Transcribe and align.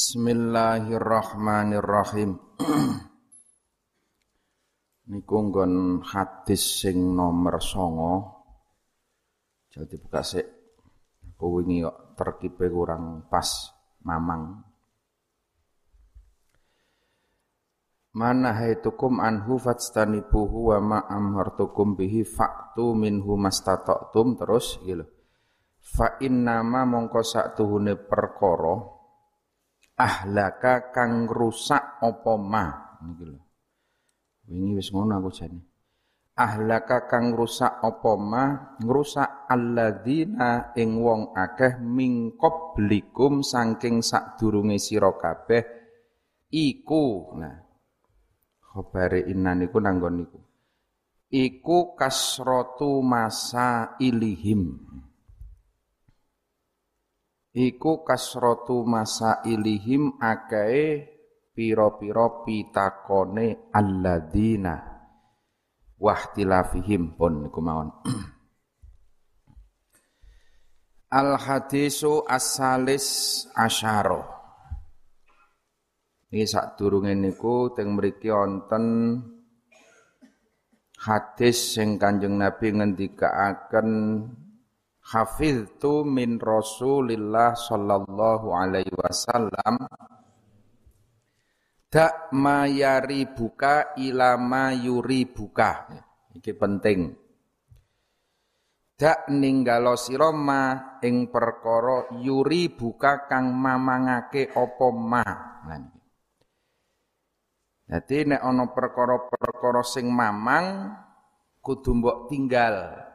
Bismillahirrahmanirrahim. 0.00 2.40
Niku 5.12 5.36
nggon 5.44 6.00
hadis 6.00 6.80
sing 6.80 7.12
nomor 7.12 7.60
songo. 7.60 8.40
Jadi 9.68 10.00
buka 10.00 10.24
sik. 10.24 10.48
Aku 11.36 11.60
wingi 11.60 11.84
kok 11.84 12.16
terkipe 12.16 12.72
kurang 12.72 13.28
pas 13.28 13.44
mamang. 14.00 14.64
Mana 18.16 18.56
haitukum 18.56 19.20
anhu 19.20 19.60
fatstanibuhu 19.60 20.72
wa 20.72 20.80
ma 20.80 21.04
amhartukum 21.12 22.00
bihi 22.00 22.24
fa'tu 22.24 22.96
minhu 22.96 23.36
mastata'tum 23.36 24.40
terus 24.40 24.80
gitu. 24.80 25.04
Fa 25.76 26.16
innama 26.24 26.88
mongko 26.88 27.20
sak 27.20 27.60
tuhune 27.60 28.00
perkara 28.00 28.96
ahlaka 30.00 30.88
kang 30.88 31.28
rusak 31.28 32.00
apa 32.00 32.32
ma? 32.40 32.64
Niki 33.04 33.24
lho. 33.28 33.40
Wingi 34.48 34.80
wis 34.80 34.88
ngono 34.90 35.20
aku 35.20 35.30
jane. 35.30 35.60
Ahlaka 36.40 37.04
kang 37.04 37.36
rusak 37.36 37.84
apa 37.84 38.12
ma? 38.16 38.44
Ngrusak 38.80 39.44
alladzina 39.44 40.72
ing 40.72 40.96
wong 40.96 41.36
akeh 41.36 41.76
mingkop 41.76 42.80
blikum 42.80 43.44
saking 43.44 44.00
sadurunge 44.00 44.80
sira 44.80 45.12
kabeh 45.12 45.62
iku. 46.48 47.36
Nah 47.36 47.56
khabare 48.72 49.28
inna 49.28 49.52
niku 49.52 49.76
nanggon 49.84 50.16
niku. 50.16 50.40
Iku 51.30 51.94
kasratu 51.94 53.04
masa 53.06 53.94
ilihim 54.02 54.82
iku 57.54 58.06
kasratu 58.06 58.86
masa 58.86 59.42
ilihim 59.42 60.18
akae 60.22 61.06
piro-piro 61.50 62.46
pitakone 62.46 63.70
alladzina 63.74 64.74
wahtilafihim 66.00 67.18
pun 67.18 67.44
niku 67.44 67.60
mawon. 67.60 67.90
Al 71.10 71.34
hadisu 71.34 72.22
asalis 72.22 73.42
asyaro 73.58 74.22
Ini 76.30 76.46
sak 76.46 76.78
durunge 76.78 77.10
niku 77.18 77.74
teng 77.74 77.98
mriki 77.98 78.30
wonten 78.30 79.18
hadis 81.02 81.74
sing 81.74 81.98
Kanjeng 81.98 82.38
Nabi 82.38 82.70
ngendikaaken 82.70 83.88
hafiztu 85.04 86.04
min 86.04 86.36
Rasulillah 86.36 87.56
sallallahu 87.56 88.52
alaihi 88.52 88.92
wasallam. 88.92 89.88
Dak 91.90 92.30
mayari 92.30 93.26
buka 93.26 93.98
ilama 93.98 94.70
yuri 94.70 95.26
buka 95.26 95.90
iki 96.38 96.54
penting. 96.54 97.18
Dak 98.94 99.26
ninggalo 99.32 99.98
sira 99.98 100.30
ma 100.30 100.94
ing 101.02 101.32
perkara 101.32 102.14
yuri 102.22 102.70
buka 102.70 103.26
kang 103.26 103.50
mamangake 103.50 104.54
apa 104.54 104.88
ma. 104.94 105.24
Jadi 107.90 108.16
nek 108.22 108.38
ana 108.38 108.70
perkara-perkara 108.70 109.82
sing 109.82 110.06
mamang 110.14 110.94
kudu 111.58 111.90
mbok 111.98 112.30
tinggal 112.30 113.09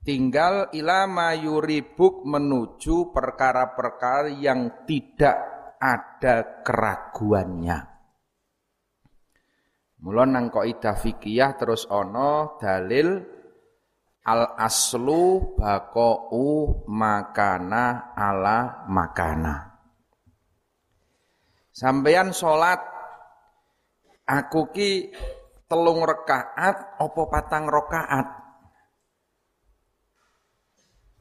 tinggal 0.00 0.72
ilama 0.72 1.36
yuribuk 1.36 2.24
menuju 2.24 3.12
perkara-perkara 3.12 4.32
yang 4.32 4.84
tidak 4.88 5.36
ada 5.80 6.64
keraguannya. 6.64 7.78
Mula 10.00 10.24
nang 10.24 10.48
kaidah 10.48 10.96
fikih 10.96 11.60
terus 11.60 11.84
ono 11.92 12.56
dalil 12.56 13.20
al 14.24 14.56
aslu 14.56 15.56
baqau 15.60 16.84
makana 16.88 18.16
ala 18.16 18.88
makana. 18.88 19.76
Sampeyan 21.68 22.32
salat 22.32 22.80
aku 24.24 24.72
ki 24.72 25.12
telung 25.68 26.00
rakaat 26.04 27.00
opo 27.00 27.28
patang 27.28 27.68
rakaat? 27.68 28.39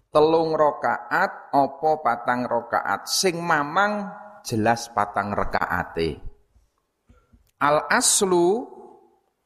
Telung 0.10 0.58
rokaat 0.58 1.54
opo 1.54 2.02
patang 2.02 2.50
rokaat 2.50 3.06
sing 3.06 3.38
mamang 3.38 4.10
jelas 4.42 4.90
patang 4.90 5.34
rakaate. 5.34 6.18
Al 7.62 7.86
aslu 7.92 8.66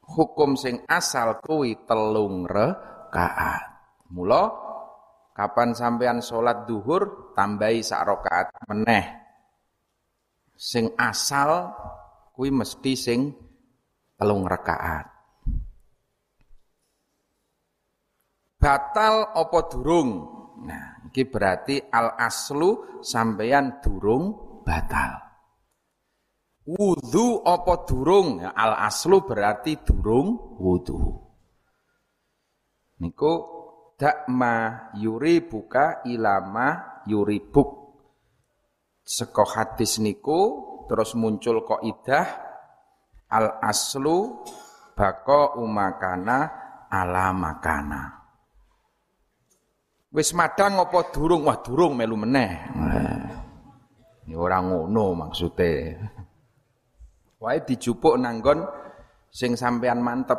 hukum 0.07 0.55
sing 0.55 0.83
asal 0.87 1.43
kuwi 1.43 1.83
telung 1.83 2.47
rakaat. 2.47 3.63
Mula 4.13 4.43
kapan 5.35 5.75
sampean 5.75 6.23
sholat 6.23 6.63
duhur 6.69 7.33
tambahi 7.35 7.83
sak 7.83 8.01
rokaat 8.07 8.47
meneh. 8.71 9.05
Sing 10.55 10.95
asal 10.95 11.73
kuwi 12.31 12.53
mesti 12.53 12.93
sing 12.95 13.35
telung 14.15 14.47
rakaat. 14.47 15.11
Batal 18.63 19.35
opo 19.35 19.59
durung 19.67 20.09
Nah, 20.63 21.03
ini 21.11 21.23
berarti 21.27 21.75
al 21.91 22.15
aslu 22.15 23.03
sampeyan 23.03 23.83
durung 23.83 24.59
batal. 24.63 25.19
Wudu 26.63 27.43
apa 27.43 27.83
durung? 27.83 28.39
Ya, 28.39 28.55
al 28.55 28.87
aslu 28.87 29.27
berarti 29.27 29.83
durung 29.83 30.55
wudu. 30.55 31.19
Niku 33.03 33.33
dakma 33.99 34.87
yuri 34.95 35.43
buka 35.43 36.07
ilama 36.07 37.03
yuri 37.03 37.43
buk. 37.43 37.69
Seko 39.03 39.43
hadis 39.43 39.99
niku 39.99 40.39
terus 40.87 41.19
muncul 41.19 41.67
idah 41.83 42.27
al 43.27 43.59
aslu 43.59 44.47
bako 44.95 45.59
umakana 45.59 46.39
ala 46.87 47.35
makana. 47.35 48.22
Wis 50.13 50.29
madang 50.37 50.77
apa 50.77 51.09
durung? 51.09 51.49
Wah, 51.49 51.57
durung 51.57 51.97
melu 51.97 52.13
meneh. 52.13 52.53
Ini 54.29 54.37
orang 54.37 54.69
ngono 54.69 55.25
maksude. 55.25 55.97
Wae 57.41 57.59
dijupuk 57.65 58.21
nanggon 58.21 58.61
sing 59.33 59.57
sampean 59.57 60.05
mantep. 60.05 60.37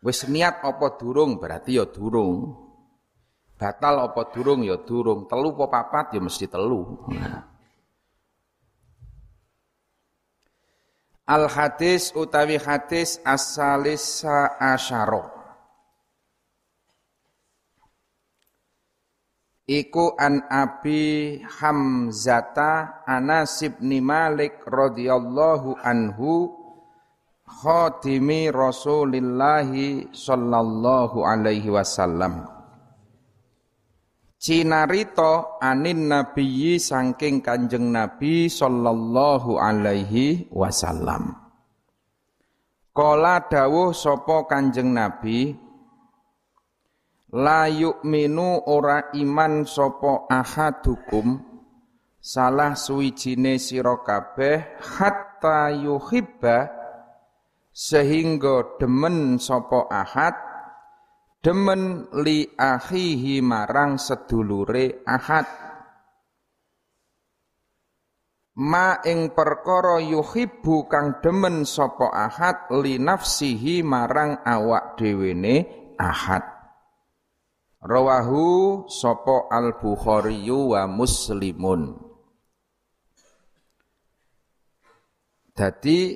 Wis 0.00 0.24
niat 0.26 0.64
apa 0.64 0.96
durung 0.96 1.36
berarti 1.36 1.76
ya 1.76 1.84
durung. 1.84 2.56
Batal 3.60 4.08
apa 4.08 4.32
durung 4.32 4.64
ya 4.64 4.80
durung. 4.80 5.28
Telu 5.28 5.52
apa 5.54 5.68
papat 5.68 6.16
ya 6.16 6.20
mesti 6.24 6.48
telu. 6.48 7.04
Al 11.28 11.46
hadis 11.52 12.16
utawi 12.16 12.56
hadis 12.56 13.20
asalisa 13.22 14.56
asyara. 14.56 15.41
Iku 19.72 20.12
an 20.20 20.44
Abi 20.52 21.40
Hamzata 21.40 23.04
Anas 23.08 23.64
bin 23.80 24.04
Malik 24.04 24.60
radhiyallahu 24.68 25.80
anhu 25.80 26.52
khatimi 27.48 28.52
Rasulillah 28.52 29.64
sallallahu 30.12 31.24
alaihi 31.24 31.72
wasallam. 31.72 32.44
Cinarito 34.42 35.62
anin 35.62 36.10
nabiyyi 36.10 36.82
saking 36.82 37.46
kanjeng 37.46 37.94
nabi 37.94 38.50
sallallahu 38.50 39.54
alaihi 39.54 40.50
wasallam. 40.50 41.38
Kala 42.90 43.46
dawuh 43.46 43.94
sapa 43.94 44.50
kanjeng 44.50 44.90
nabi 44.92 45.61
la 47.32 47.64
yu'minu 47.64 48.68
ora 48.68 49.08
iman 49.16 49.64
sapa 49.64 50.28
ahadukum. 50.28 51.40
Salah 52.22 52.78
suwijine 52.78 53.58
sira 53.58 53.98
kabeh 54.04 54.78
hatta 54.78 55.74
yuhibba 55.74 56.70
sehingga 57.72 58.78
demen 58.78 59.42
sapa 59.42 59.90
ahad 59.90 60.36
demen 61.42 62.06
li 62.22 62.46
akhihi 62.54 63.42
marang 63.42 63.98
sedulure 63.98 65.02
ahad. 65.02 65.48
Ma 68.62 69.00
ing 69.02 69.32
perkara 69.34 69.98
yuhibbu 69.98 70.86
kang 70.86 71.18
demen 71.24 71.66
sapa 71.66 72.06
ahad 72.12 72.70
li 72.84 73.00
nafsihi 73.02 73.82
marang 73.82 74.44
awak 74.46 74.94
dhewene 75.00 75.66
ahad 75.96 76.51
Rawahu 77.82 78.86
sopo 78.86 79.50
al-Bukhari 79.50 80.46
wa 80.46 80.86
Muslimun. 80.86 81.98
Dadi 85.50 86.14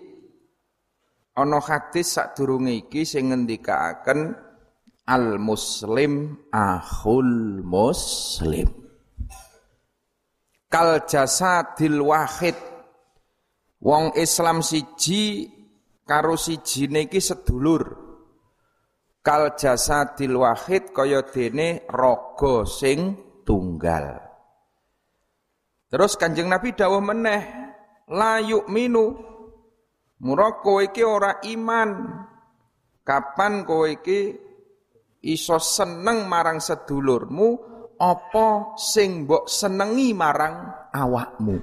ana 1.34 1.58
hadis 1.58 2.14
sadurunge 2.14 2.70
iki 2.86 3.02
sing 3.02 3.34
ngendikaaken 3.34 4.30
al 5.10 5.42
muslim 5.42 6.38
akhul 6.54 7.60
muslim. 7.66 8.70
Kal 10.70 11.02
jasadil 11.02 11.98
wahid 11.98 12.54
wong 13.82 14.14
Islam 14.14 14.62
siji 14.62 15.50
karo 16.06 16.38
sijine 16.38 17.10
iki 17.10 17.18
sedulur 17.18 18.05
kal 19.26 19.58
jasadil 19.58 20.46
wahid 20.46 20.94
kaya 20.94 21.26
dene 21.26 21.82
raga 21.90 22.62
sing 22.62 23.18
tunggal. 23.42 24.22
Terus 25.90 26.14
Kanjeng 26.14 26.46
Nabi 26.46 26.78
dawuh 26.78 27.02
meneh, 27.02 27.42
la 28.14 28.38
yu'minu. 28.38 29.34
Mura 30.22 30.62
kowe 30.62 30.86
iki 30.86 31.02
ora 31.02 31.42
iman. 31.42 31.90
Kapan 33.02 33.66
kowe 33.66 33.90
iki 33.90 34.30
iso 35.26 35.58
seneng 35.58 36.30
marang 36.30 36.62
sedulurmu 36.62 37.48
apa 37.98 38.78
sing 38.78 39.26
mbok 39.26 39.50
senengi 39.50 40.14
marang 40.14 40.54
awakmu. 40.94 41.58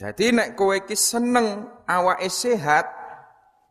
Jadi 0.00 0.26
nek 0.32 0.56
kowe 0.56 0.74
iki 0.74 0.96
seneng 0.96 1.66
awake 1.84 2.30
sehat, 2.32 2.99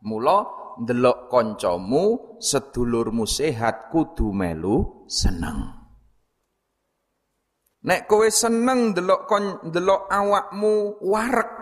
Mula 0.00 0.38
ndelok 0.80 1.28
kancamu, 1.28 2.36
sedulurmu 2.40 3.28
sehat 3.28 3.92
kudu 3.92 4.32
melu 4.32 5.04
seneng. 5.04 5.76
Nek 7.84 8.08
kowe 8.08 8.28
seneng 8.28 8.92
ndelok 8.92 9.20
kon 9.28 9.44
ndelok 9.68 10.08
awakmu 10.08 11.00
warek. 11.04 11.52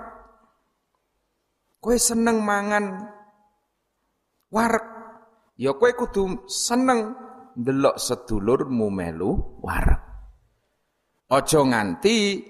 Kowe 1.79 1.95
seneng 1.99 2.43
mangan 2.43 3.07
warek. 4.51 4.87
Ya 5.59 5.75
kowe 5.75 5.91
kudu 5.95 6.47
seneng 6.47 7.15
ndelok 7.59 7.99
sedulurmu 7.99 8.87
melu 8.91 9.63
warek. 9.63 10.03
Aja 11.31 11.61
nganti 11.63 12.43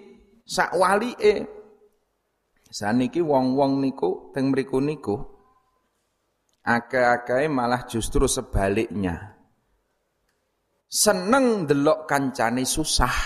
sak 0.44 0.76
walike. 0.76 1.56
Saniki 2.68 3.24
wong-wong 3.24 3.80
niku 3.80 4.28
teng 4.36 4.52
mriku 4.52 4.76
niku 4.84 5.37
Akeh-akeh 6.68 7.48
malah 7.48 7.88
justru 7.88 8.28
sebaliknya. 8.28 9.40
Seneng 10.84 11.64
delok 11.64 12.04
kancane 12.04 12.68
susah. 12.68 13.16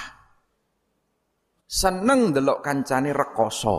Seneng 1.66 2.30
delok 2.30 2.62
kancane 2.62 3.10
rekoso. 3.10 3.78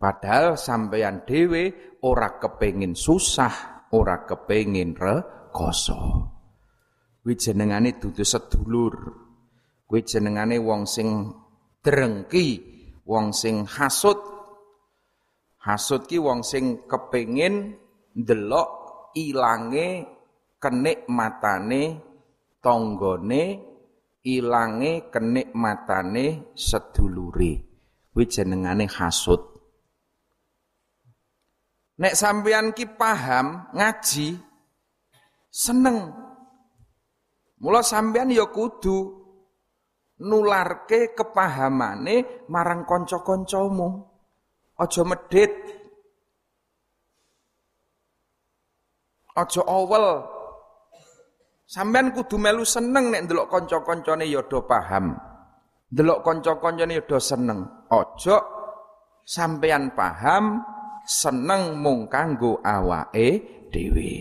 Padahal 0.00 0.56
sampeyan 0.56 1.28
dhewe 1.28 1.98
ora 2.06 2.40
kepengin 2.40 2.96
susah, 2.96 3.84
ora 3.92 4.24
kepengin 4.24 4.96
rekoso. 4.96 6.00
Kuwi 7.20 7.36
jenengane 7.36 8.00
dudu 8.00 8.24
sedulur. 8.24 8.94
Kuwi 9.84 10.00
jenengane 10.00 10.56
wong 10.56 10.88
sing 10.88 11.28
drengki, 11.84 12.48
wong 13.04 13.36
sing 13.36 13.68
hasud 13.68 14.37
Hasud 15.58 16.06
ki 16.06 16.22
wong 16.22 16.46
sing 16.46 16.86
kepengin 16.86 17.74
ndelok 18.14 18.70
ilange 19.18 20.06
kenikmatane 20.62 21.82
tanggane 22.62 23.42
ilange 24.22 25.10
kenikmatane 25.10 26.54
sedulure. 26.54 27.52
Kuwi 28.14 28.24
jenengane 28.26 28.90
hasud. 28.90 29.38
Nek 31.98 32.14
sampeyan 32.14 32.70
ki 32.74 32.94
paham 32.98 33.74
ngaji 33.74 34.38
seneng. 35.50 36.14
Mula 37.58 37.82
sampeyan 37.82 38.30
ya 38.30 38.46
kudu 38.46 39.18
nularke 40.22 41.14
kepahamane 41.14 42.46
marang 42.50 42.86
kanca-kancamu 42.86 44.07
Ojo 44.78 45.02
medit. 45.02 45.50
Ojo 49.34 49.62
awel. 49.66 50.06
Sampean 51.68 52.14
kudu 52.16 52.40
melu 52.40 52.64
seneng 52.64 53.12
nek 53.12 53.28
ndelok 53.28 53.50
kanca-kancane 53.52 54.24
ya 54.24 54.40
do 54.46 54.64
paham. 54.64 55.18
Ndelok 55.92 56.24
kanca-kancane 56.24 56.96
ya 56.96 57.02
do 57.04 57.18
seneng. 57.18 57.66
Ojo 57.90 58.36
sampean 59.26 59.92
paham 59.92 60.62
seneng 61.04 61.76
mung 61.76 62.08
kanggo 62.08 62.62
awake 62.64 63.68
dhewe. 63.68 64.12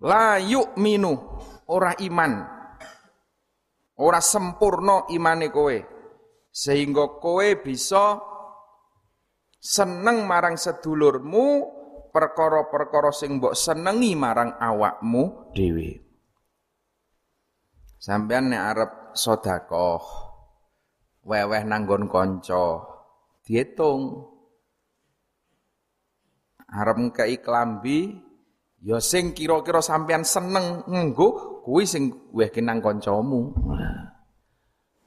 La 0.00 0.38
yu'minu 0.40 1.12
ora 1.68 1.92
iman. 2.00 2.32
Ora 3.98 4.20
sempurna 4.22 5.06
imane 5.10 5.50
kowe. 5.50 5.78
Sehingga 6.54 7.18
kowe 7.18 7.48
bisa 7.58 8.33
seneng 9.64 10.28
marang 10.28 10.60
sedulurmu 10.60 11.72
perkara-perkara 12.12 13.08
sing 13.16 13.40
mbok 13.40 13.56
senengi 13.56 14.12
marang 14.12 14.60
awakmu 14.60 15.56
dhewe. 15.56 16.04
Sampeyan 17.96 18.52
nek 18.52 18.62
arep 18.76 18.92
sedekah 19.16 20.04
weweh 21.24 21.62
nanggon 21.64 22.12
kanca 22.12 22.84
diitung 23.40 24.28
arep 26.68 26.96
ngkei 27.00 27.40
klambi 27.40 28.20
ya 28.84 29.00
sing 29.00 29.32
kira-kira 29.32 29.80
sampeyan 29.80 30.28
seneng 30.28 30.84
nggo 30.84 31.64
kuwi 31.64 31.88
sing 31.88 32.12
wehke 32.36 32.60
nang 32.60 32.84
kancamu. 32.84 33.56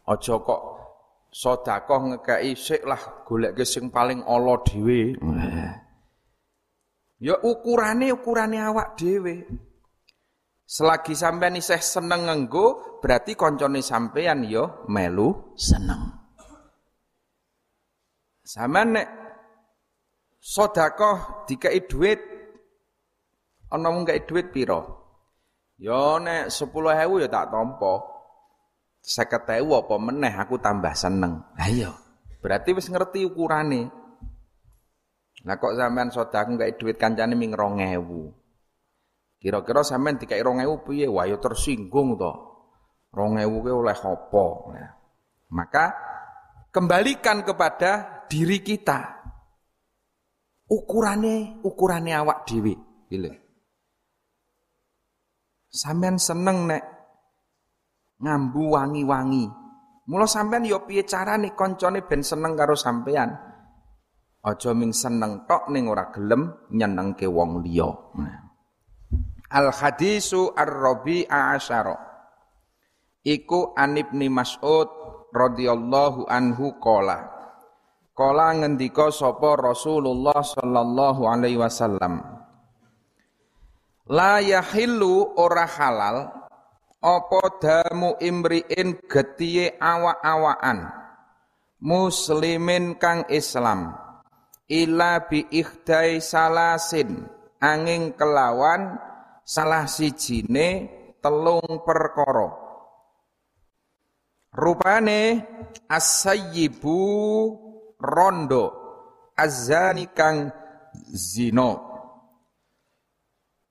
Aja 0.07 0.35
kok 0.41 0.76
sedekah 1.31 2.01
ngekeki 2.13 2.51
sik 2.55 2.81
lah 2.87 3.23
golek 3.27 3.57
sing 3.67 3.91
paling 3.91 4.23
ala 4.23 4.57
dhewe. 4.63 5.15
Ya 7.17 7.35
ukurane 7.41 8.13
ukurane 8.13 8.57
awak 8.61 8.97
dhewe. 8.97 9.45
Selagi 10.67 11.15
sampean 11.15 11.55
isih 11.55 11.79
seneng 11.79 12.27
ngenggo, 12.27 12.99
berarti 12.99 13.39
koncone 13.39 13.79
sampean 13.79 14.43
ya 14.43 14.67
melu 14.91 15.55
seneng. 15.55 16.11
Sampeyan 18.43 18.99
nek 18.99 19.07
sedekah 20.43 21.47
dikai 21.47 21.87
dhuwit 21.87 22.19
ana 23.71 23.87
mung 23.91 24.03
kei 24.03 24.27
dhuwit 24.27 24.51
pira? 24.51 24.79
Ya 25.79 26.19
nek 26.19 26.51
10.000 26.51 27.21
ya 27.21 27.27
tak 27.31 27.47
tampa 27.53 28.16
seket 29.07 29.47
ewu 29.63 29.79
apa 29.79 29.95
meneh 29.95 30.35
aku 30.35 30.59
tambah 30.59 30.91
seneng. 30.91 31.47
Ayo. 31.55 31.71
Iya. 31.71 31.91
Berarti 32.43 32.75
wis 32.75 32.91
ngerti 32.91 33.23
ukurane. 33.23 33.87
Nah 35.47 35.55
kok 35.55 35.79
sampean 35.79 36.11
sedekah 36.11 36.59
gak 36.59 36.75
duit 36.75 36.99
kancane 36.99 37.39
ming 37.39 37.55
2000. 37.55 38.03
Kira-kira 39.39 39.81
sampean 39.87 40.19
dikai 40.19 40.43
2000 40.43 40.83
piye? 40.83 41.07
Wah 41.07 41.23
ya 41.23 41.39
tersinggung 41.39 42.19
to. 42.19 42.33
2000 43.15 43.47
kuwi 43.47 43.71
oleh 43.71 43.95
apa? 43.95 44.45
Nah, 44.75 44.91
maka 45.55 45.85
kembalikan 46.75 47.47
kepada 47.47 48.23
diri 48.27 48.59
kita. 48.59 49.15
Ukurane, 50.67 51.63
ukurane 51.63 52.11
awak 52.11 52.43
dhewe. 52.43 52.75
Sampean 55.71 56.19
seneng 56.19 56.67
nek 56.67 56.96
ngambu 58.21 58.63
wangi-wangi. 58.73 59.45
Mula 60.07 60.23
sampean 60.23 60.63
yo 60.63 60.79
ya 60.79 60.87
piye 60.87 61.03
carane 61.03 61.51
koncone 61.51 61.99
ben 62.07 62.23
seneng 62.23 62.55
karo 62.55 62.79
sampean. 62.79 63.35
Aja 64.39 64.71
ming 64.71 64.95
seneng 64.95 65.43
tok 65.43 65.67
ning 65.67 65.91
ora 65.91 66.07
gelem 66.15 66.71
nyenengke 66.71 67.27
wong 67.27 67.59
liya. 67.67 67.91
Al 69.51 69.75
hadisu 69.75 70.55
ar-rabi 70.55 71.27
asyara. 71.27 71.99
Iku 73.27 73.75
an 73.75 73.99
Ibni 73.99 74.31
Mas'ud 74.31 74.87
radhiyallahu 75.35 76.31
anhu 76.31 76.79
qala. 76.79 77.27
Qala 78.15 78.55
ngendika 78.55 79.11
sapa 79.11 79.59
Rasulullah 79.59 80.39
sallallahu 80.39 81.27
alaihi 81.27 81.59
wasallam. 81.59 82.23
La 84.07 84.39
yahillu 84.39 85.35
ora 85.35 85.67
halal 85.67 86.36
apa 87.01 87.41
damu 87.61 88.17
imriin 88.17 88.97
getiye 89.05 89.77
awa-awaan 89.77 91.07
muslimin 91.81 92.97
kang 92.97 93.25
Islam. 93.29 93.93
Ila 94.67 95.23
bi 95.29 95.47
ikhdai 95.47 96.19
salasin. 96.19 97.29
Angin 97.57 98.13
kelawan 98.13 99.01
salah 99.41 99.89
sijine 99.89 100.91
telung 101.23 101.81
perkara. 101.81 102.53
Rupane 104.53 105.41
as-sayyibu 105.89 107.01
rondo. 107.97 108.65
Azani 109.37 110.09
kang 110.17 110.49
zina 111.13 111.86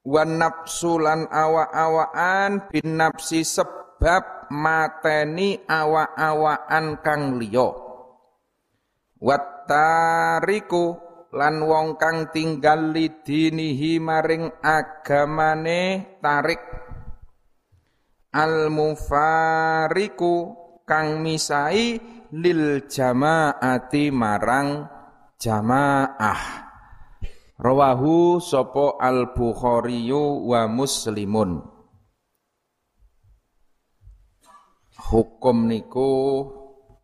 wan 0.06 0.38
nafsulan 0.38 1.26
awa-awaan 1.26 2.70
bin 2.70 2.94
nafsi 2.94 3.42
sebab 3.42 4.46
mateni 4.54 5.58
awa-awaan 5.66 7.02
kang 7.02 7.42
liya. 7.42 7.74
Wattariku 9.18 10.84
lan 11.34 11.58
wong 11.66 11.98
kang 11.98 12.30
tinggal 12.30 12.94
lidinihi 12.94 13.98
maring 13.98 14.62
agamane 14.62 16.14
tarik. 16.22 16.62
Al 18.30 18.70
mufariku 18.70 20.54
kang 20.86 21.24
misai 21.24 21.98
lil 22.30 22.84
jamaati 22.86 24.12
marang 24.12 24.86
jamaah 25.40 26.65
Rawahu 27.56 28.36
sopo 28.36 29.00
al 29.00 29.32
Bukhari 29.32 30.12
wa 30.12 30.68
Muslimun. 30.68 31.64
Hukum 35.08 35.64
niku 35.64 36.10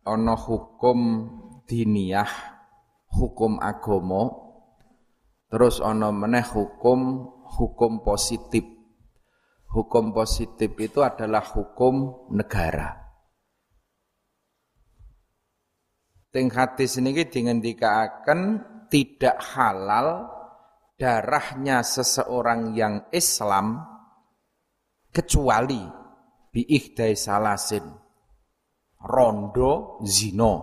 ana 0.05 0.37
hukum 0.37 0.99
diniyah, 1.65 2.29
hukum 3.17 3.57
agomo, 3.57 4.23
terus 5.49 5.81
ana 5.81 6.13
meneh 6.13 6.45
hukum 6.45 7.25
hukum 7.57 8.05
positif. 8.05 8.61
Hukum 9.73 10.13
positif 10.13 10.69
itu 10.77 11.01
adalah 11.01 11.41
hukum 11.41 12.29
negara. 12.29 12.93
Ting 16.29 16.53
hadis 16.53 17.01
niki 17.01 17.25
dingendikaken 17.25 18.61
tidak 18.93 19.41
halal 19.41 20.29
darahnya 20.95 21.81
seseorang 21.81 22.77
yang 22.77 23.09
Islam 23.09 23.81
kecuali 25.13 25.81
biihdai 26.53 27.13
salasin 27.17 28.03
rondo 29.03 29.99
zino. 30.07 30.55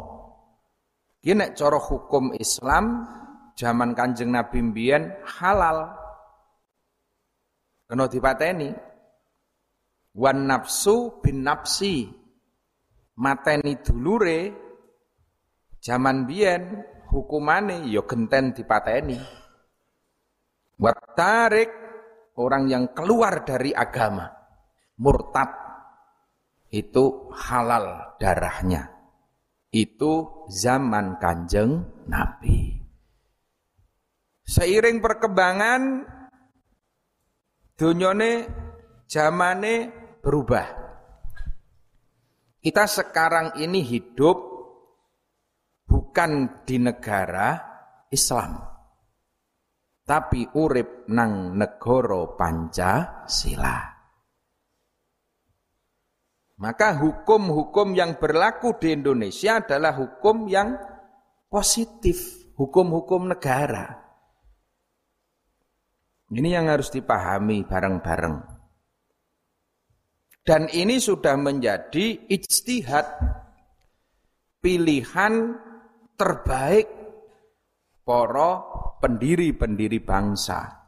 Kini 1.20 1.52
cara 1.52 1.76
hukum 1.76 2.32
Islam 2.32 3.04
zaman 3.52 3.92
Kanjeng 3.92 4.32
Nabi 4.32 4.64
mbiyen 4.64 5.20
halal. 5.28 5.92
Kena 7.84 8.08
dipateni. 8.08 8.72
Wan 10.16 10.48
nafsu 10.48 11.20
bin 11.20 11.44
nafsi. 11.44 12.08
Mateni 13.20 13.76
dulure 13.84 14.56
zaman 15.84 16.24
biyen 16.24 16.80
hukumane 17.12 17.84
ya 17.92 18.00
genten 18.08 18.56
dipateni. 18.56 19.20
Watarik 20.80 21.68
orang 22.40 22.64
yang 22.72 22.84
keluar 22.96 23.44
dari 23.44 23.68
agama, 23.76 24.32
murtad 24.96 25.52
itu 26.72 27.28
halal 27.36 28.16
darahnya. 28.16 28.88
Itu 29.68 30.48
zaman 30.48 31.20
kanjeng 31.20 31.84
Nabi. 32.08 32.80
Seiring 34.40 35.04
perkembangan 35.04 35.82
dunyone 37.76 38.48
zamane 39.04 39.92
berubah. 40.24 40.66
Kita 42.56 42.88
sekarang 42.88 43.60
ini 43.60 43.84
hidup 43.84 44.36
bukan 45.84 46.64
di 46.64 46.76
negara 46.80 47.60
Islam 48.08 48.69
tapi 50.10 50.42
urip 50.58 51.06
nang 51.14 51.54
negara 51.54 52.34
Pancasila. 52.34 53.78
Maka 56.58 56.98
hukum-hukum 56.98 57.94
yang 57.94 58.18
berlaku 58.18 58.74
di 58.82 58.90
Indonesia 58.90 59.62
adalah 59.62 59.94
hukum 59.94 60.50
yang 60.50 60.74
positif, 61.46 62.50
hukum-hukum 62.58 63.30
negara. 63.30 64.02
Ini 66.26 66.58
yang 66.58 66.66
harus 66.66 66.90
dipahami 66.90 67.62
bareng-bareng. 67.62 68.36
Dan 70.42 70.66
ini 70.74 70.98
sudah 70.98 71.38
menjadi 71.38 72.26
ijtihad 72.26 73.06
pilihan 74.58 75.54
terbaik 76.18 76.90
para 78.02 78.89
pendiri-pendiri 79.00 80.04
bangsa 80.04 80.80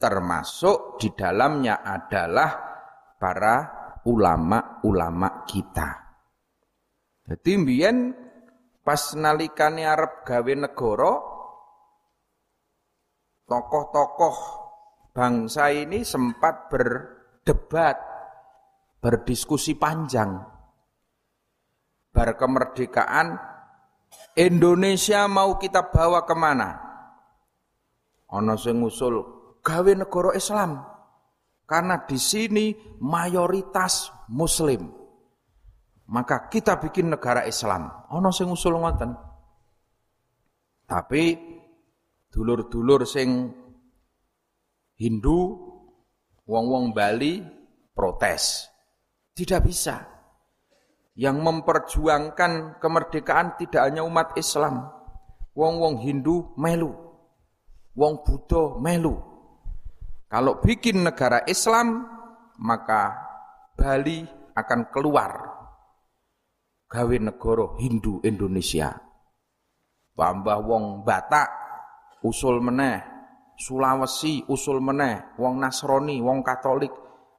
termasuk 0.00 0.98
di 0.98 1.14
dalamnya 1.14 1.84
adalah 1.86 2.50
para 3.20 3.56
ulama-ulama 4.08 5.44
kita. 5.44 5.90
Jadi 7.28 7.50
mbiyen 7.60 7.96
pas 8.80 9.12
nalikane 9.14 9.84
arep 9.84 10.24
gawe 10.24 10.54
negara 10.56 11.12
tokoh-tokoh 13.44 14.36
bangsa 15.12 15.68
ini 15.70 16.00
sempat 16.02 16.72
berdebat, 16.72 17.96
berdiskusi 19.04 19.76
panjang. 19.76 20.42
Bar 22.10 22.34
kemerdekaan 22.34 23.38
Indonesia 24.34 25.30
mau 25.30 25.54
kita 25.60 25.92
bawa 25.94 26.26
ke 26.26 26.34
mana? 26.34 26.89
Ono 28.30 28.54
sing 28.54 28.78
ngusul 28.78 29.14
gawe 29.62 29.92
negara 29.94 30.30
Islam. 30.34 30.78
Karena 31.66 32.02
di 32.02 32.18
sini 32.18 32.74
mayoritas 32.98 34.10
muslim. 34.30 34.90
Maka 36.10 36.50
kita 36.50 36.82
bikin 36.82 37.14
negara 37.14 37.46
Islam. 37.46 38.10
Ono 38.10 38.30
sing 38.34 38.50
ngusul 38.50 38.74
ngoten. 38.74 39.10
Tapi 40.90 41.24
dulur-dulur 42.30 43.06
sing 43.06 43.54
Hindu, 44.98 45.38
wong-wong 46.44 46.90
Bali 46.90 47.38
protes. 47.94 48.66
Tidak 49.30 49.62
bisa 49.62 49.96
yang 51.14 51.42
memperjuangkan 51.42 52.82
kemerdekaan 52.82 53.58
tidak 53.58 53.82
hanya 53.86 54.02
umat 54.06 54.34
Islam. 54.38 54.90
Wong-wong 55.54 56.02
Hindu 56.02 56.54
melu. 56.54 57.09
Wong 57.96 58.22
Buddha 58.22 58.78
melu. 58.78 59.16
Kalau 60.30 60.62
bikin 60.62 61.02
negara 61.02 61.42
Islam, 61.50 62.06
maka 62.62 63.18
Bali 63.74 64.22
akan 64.54 64.92
keluar 64.94 65.32
gawe 66.86 67.16
negara 67.18 67.74
Hindu 67.82 68.22
Indonesia. 68.22 68.94
Tambah 70.14 70.58
wong 70.68 71.00
Batak 71.00 71.48
usul 72.20 72.60
meneh, 72.60 73.00
Sulawesi 73.56 74.44
usul 74.52 74.84
meneh, 74.84 75.34
wong 75.40 75.56
Nasrani, 75.56 76.20
wong 76.20 76.44
Katolik 76.44 76.92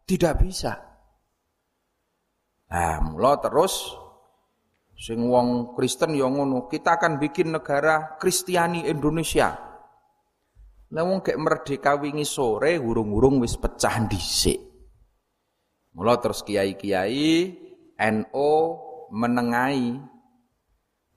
tidak 0.09 0.41
bisa. 0.41 0.73
Nah, 2.71 2.97
mula 3.05 3.37
terus 3.37 3.93
sing 4.97 5.21
wong 5.29 5.77
Kristen 5.77 6.17
ya 6.17 6.25
ngono, 6.25 6.65
kita 6.65 6.97
akan 6.97 7.21
bikin 7.21 7.53
negara 7.53 8.17
Kristiani 8.17 8.89
Indonesia. 8.89 9.70
Lah 10.91 11.07
wong 11.07 11.23
kayak 11.23 11.39
merdeka 11.39 11.95
wingi 11.95 12.27
sore 12.27 12.75
hurung-hurung 12.75 13.39
wis 13.39 13.55
pecah 13.55 13.95
dhisik. 14.11 14.59
Mula 15.95 16.19
terus 16.19 16.43
kiai-kiai 16.43 17.55
NO 17.95 18.53
menengai 19.11 19.95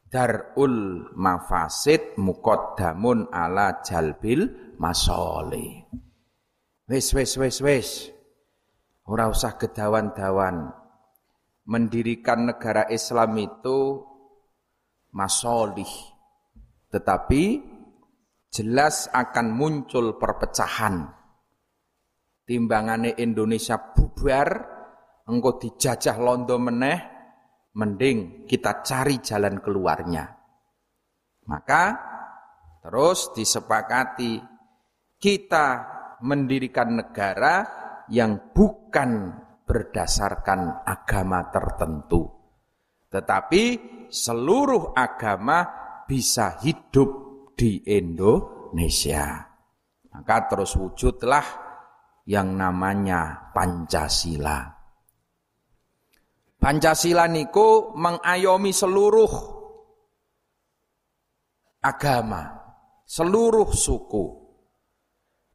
darul 0.07 1.11
mafasid 1.19 2.15
muqaddamun 2.23 3.35
ala 3.35 3.83
jalbil 3.83 4.75
masole. 4.79 5.91
Wis 6.87 7.11
wis 7.11 7.35
wis 7.35 7.59
wis. 7.59 7.89
Ora 9.11 9.27
usah 9.27 9.59
gedawan-dawan 9.59 10.71
mendirikan 11.67 12.47
negara 12.47 12.87
Islam 12.95 13.35
itu 13.43 14.07
masolih. 15.11 15.91
Tetapi 16.95 17.74
jelas 18.55 19.11
akan 19.11 19.51
muncul 19.51 20.15
perpecahan. 20.15 21.11
Timbangannya 22.47 23.19
Indonesia 23.19 23.75
bubar, 23.91 24.49
engkau 25.27 25.59
dijajah 25.59 26.15
londo 26.23 26.55
meneh, 26.63 26.99
mending 27.75 28.47
kita 28.47 28.87
cari 28.87 29.19
jalan 29.19 29.59
keluarnya. 29.59 30.31
Maka 31.51 31.85
terus 32.79 33.35
disepakati 33.35 34.39
kita 35.19 35.67
mendirikan 36.23 36.95
negara 36.95 37.67
yang 38.07 38.55
bukan 38.55 39.35
berdasarkan 39.67 40.87
agama 40.87 41.51
tertentu. 41.51 42.29
Tetapi 43.09 43.65
seluruh 44.13 44.93
agama 44.95 45.65
bisa 46.05 46.61
hidup 46.61 47.24
di 47.55 47.83
Indonesia. 47.87 49.43
Maka 50.15 50.37
terus 50.47 50.79
wujudlah 50.79 51.47
yang 52.31 52.55
namanya 52.55 53.51
Pancasila. 53.51 54.75
Pancasila 56.59 57.29
niku 57.29 57.93
mengayomi 57.99 58.73
seluruh 58.73 59.33
agama, 61.85 62.57
seluruh 63.05 63.69
suku. 63.75 64.43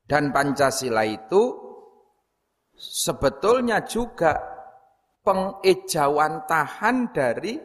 Dan 0.06 0.30
Pancasila 0.30 1.06
itu 1.06 1.54
sebetulnya 2.78 3.86
juga 3.86 4.38
pengejawantahan 5.26 6.98
dari 7.14 7.58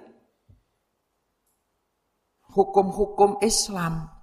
hukum-hukum 2.54 3.42
Islam. 3.42 4.13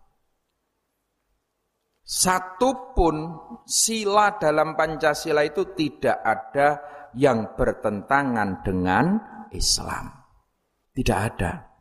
Satu 2.11 2.91
pun 2.91 3.15
sila 3.63 4.35
dalam 4.35 4.75
Pancasila 4.75 5.47
itu 5.47 5.71
tidak 5.71 6.19
ada 6.19 6.67
yang 7.15 7.55
bertentangan 7.55 8.59
dengan 8.67 9.05
Islam. 9.55 10.11
Tidak 10.91 11.19
ada. 11.31 11.71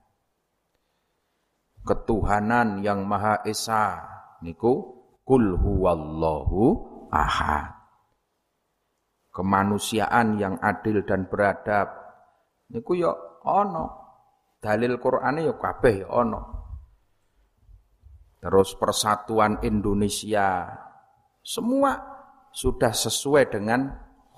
Ketuhanan 1.83 2.79
yang 2.79 3.11
Maha 3.11 3.43
Esa 3.43 4.07
niku 4.47 5.03
kul 5.27 5.59
huwallahu 5.59 6.63
ahad 7.11 7.75
kemanusiaan 9.35 10.39
yang 10.39 10.63
adil 10.63 11.03
dan 11.03 11.27
beradab 11.27 11.91
niku 12.71 12.95
ya 12.95 13.11
ono 13.43 13.85
dalil 14.63 14.95
Qur'ane 14.95 15.43
ya 15.43 15.55
kabeh 15.59 16.07
ya 16.07 16.09
ono 16.11 16.60
terus 18.41 18.75
persatuan 18.75 19.61
Indonesia. 19.61 20.67
Semua 21.41 21.93
sudah 22.51 22.91
sesuai 22.91 23.53
dengan 23.53 23.87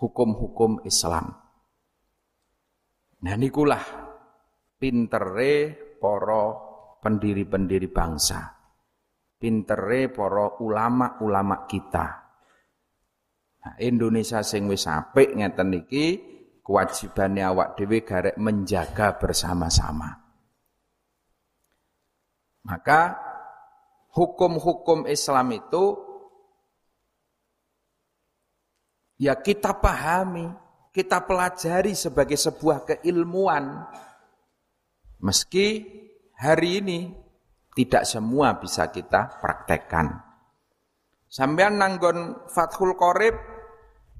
hukum-hukum 0.02 0.82
Islam. 0.84 1.30
Nah 3.22 3.34
nikulah 3.38 3.82
pintere 4.76 5.70
poro 6.02 6.44
pendiri-pendiri 6.98 7.86
bangsa. 7.86 8.50
Pintere 9.38 10.10
poro 10.10 10.58
ulama-ulama 10.62 11.66
kita. 11.66 12.06
Nah, 13.62 13.74
Indonesia 13.78 14.42
sing 14.42 14.66
wis 14.66 14.90
apik 14.90 15.38
ngeten 15.38 15.70
niki 15.70 16.06
kewajibannya 16.62 17.46
awak 17.46 17.78
dhewe 17.78 18.02
garek 18.02 18.38
menjaga 18.38 19.18
bersama-sama. 19.18 20.18
Maka 22.62 23.31
hukum-hukum 24.12 25.08
Islam 25.08 25.56
itu 25.56 25.96
ya 29.16 29.34
kita 29.40 29.80
pahami, 29.80 30.52
kita 30.92 31.24
pelajari 31.24 31.96
sebagai 31.96 32.36
sebuah 32.36 32.84
keilmuan. 32.84 33.88
Meski 35.22 35.86
hari 36.36 36.84
ini 36.84 36.98
tidak 37.72 38.04
semua 38.04 38.60
bisa 38.60 38.92
kita 38.92 39.40
praktekkan. 39.40 40.20
Sampean 41.32 41.80
nanggon 41.80 42.44
Fathul 42.52 42.92
Qorib 43.00 43.32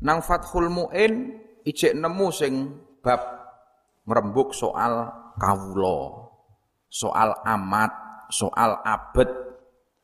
Nang 0.03 0.19
Fathul 0.19 0.67
Mu'in 0.67 1.39
ijek 1.63 1.95
nemu 1.95 2.29
sing 2.35 2.75
bab 2.99 3.23
ngrembug 4.03 4.51
soal 4.51 5.07
kawula, 5.39 6.27
soal 6.91 7.39
amat, 7.47 7.95
soal 8.35 8.83
abet. 8.83 9.31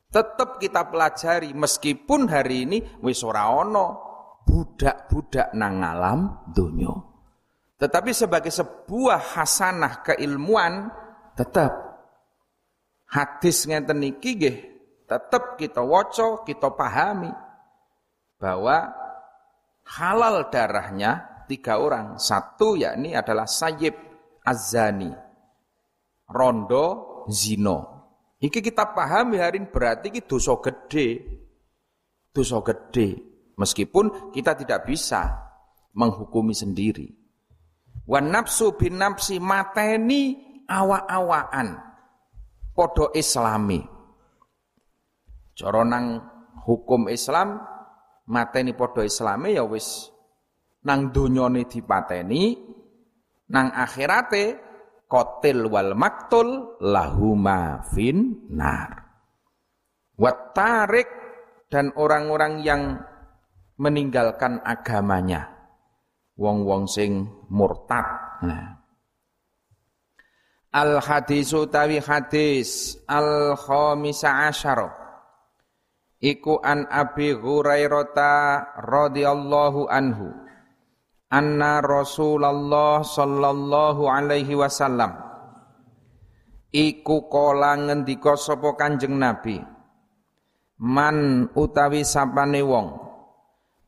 Tetap 0.09 0.57
kita 0.57 0.89
pelajari 0.89 1.53
meskipun 1.53 2.25
hari 2.25 2.65
ini 2.65 2.77
wis 3.05 3.21
ana 3.21 3.93
budak-budak 4.41 5.53
nang 5.53 5.85
alam. 5.85 6.49
Tetapi 7.77 8.11
sebagai 8.11 8.49
sebuah 8.49 9.37
hasanah 9.37 10.01
keilmuan 10.01 10.89
tetap 11.37 11.71
hadis 13.05 13.69
ngenten 13.69 14.01
iki 14.01 14.33
nggih 14.33 14.57
tetap 15.09 15.57
kita 15.57 15.81
waca, 15.81 16.45
kita 16.45 16.69
pahami 16.69 17.33
bahwa 18.37 18.93
halal 19.97 20.53
darahnya 20.53 21.45
tiga 21.49 21.81
orang. 21.81 22.21
Satu 22.21 22.77
yakni 22.77 23.17
adalah 23.17 23.49
Sayyib 23.49 23.97
Azani. 24.45 25.09
Rondo 26.29 26.85
Zino. 27.33 27.98
Iki 28.39 28.59
kita 28.63 28.95
pahami 28.95 29.39
hari 29.39 29.59
ini 29.59 29.67
berarti 29.67 30.07
ini 30.11 30.23
dosa 30.23 30.55
gede. 30.63 31.27
Dosa 32.31 32.63
gede. 32.63 33.19
Meskipun 33.59 34.31
kita 34.31 34.55
tidak 34.55 34.87
bisa 34.87 35.27
menghukumi 35.91 36.55
sendiri. 36.55 37.11
Wan 38.07 38.31
nafsu 38.31 38.79
bin 38.79 38.95
nafsi 38.95 39.43
mateni 39.43 40.39
awa-awaan. 40.65 41.75
Podo 42.71 43.11
islami. 43.11 43.83
Coronang 45.59 46.23
hukum 46.63 47.11
Islam 47.11 47.59
mateni 48.29 48.77
padha 48.77 49.03
islame 49.03 49.57
ya 49.57 49.65
wis 49.65 50.07
nang 50.85 51.09
donyane 51.11 51.65
dipateni 51.65 52.55
nang 53.49 53.73
akhirate 53.73 54.68
kotil 55.09 55.67
wal 55.67 55.97
maktul 55.97 56.77
lahuma 56.79 57.81
fin 57.89 58.45
nar. 58.53 59.09
Watarik 60.15 61.09
dan 61.73 61.91
orang-orang 61.97 62.61
yang 62.61 63.01
meninggalkan 63.81 64.61
agamanya. 64.61 65.49
Wong-wong 66.39 66.87
sing 66.87 67.27
murtad. 67.51 68.05
Nah. 68.45 68.79
Al 70.69 71.01
hadisu 71.01 71.65
tawi 71.67 71.99
hadis 71.99 73.01
al 73.09 73.57
khamisa 73.57 74.47
asyara. 74.47 74.93
Iku 76.19 76.59
an 76.59 76.83
Abi 76.91 77.31
Hurairah 77.31 78.75
radhiyallahu 78.75 79.87
anhu 79.87 80.48
anna 81.29 81.79
Rasulullah 81.79 83.05
sallallahu 83.05 84.09
alaihi 84.09 84.57
wasallam. 84.57 85.13
Iku 86.69 87.29
kala 87.29 87.77
ngendika 87.77 88.37
sapa 88.37 88.77
Kanjeng 88.77 89.17
Nabi. 89.17 89.57
Man 90.85 91.49
utawi 91.57 92.05
sapane 92.05 92.61
wong. 92.61 93.09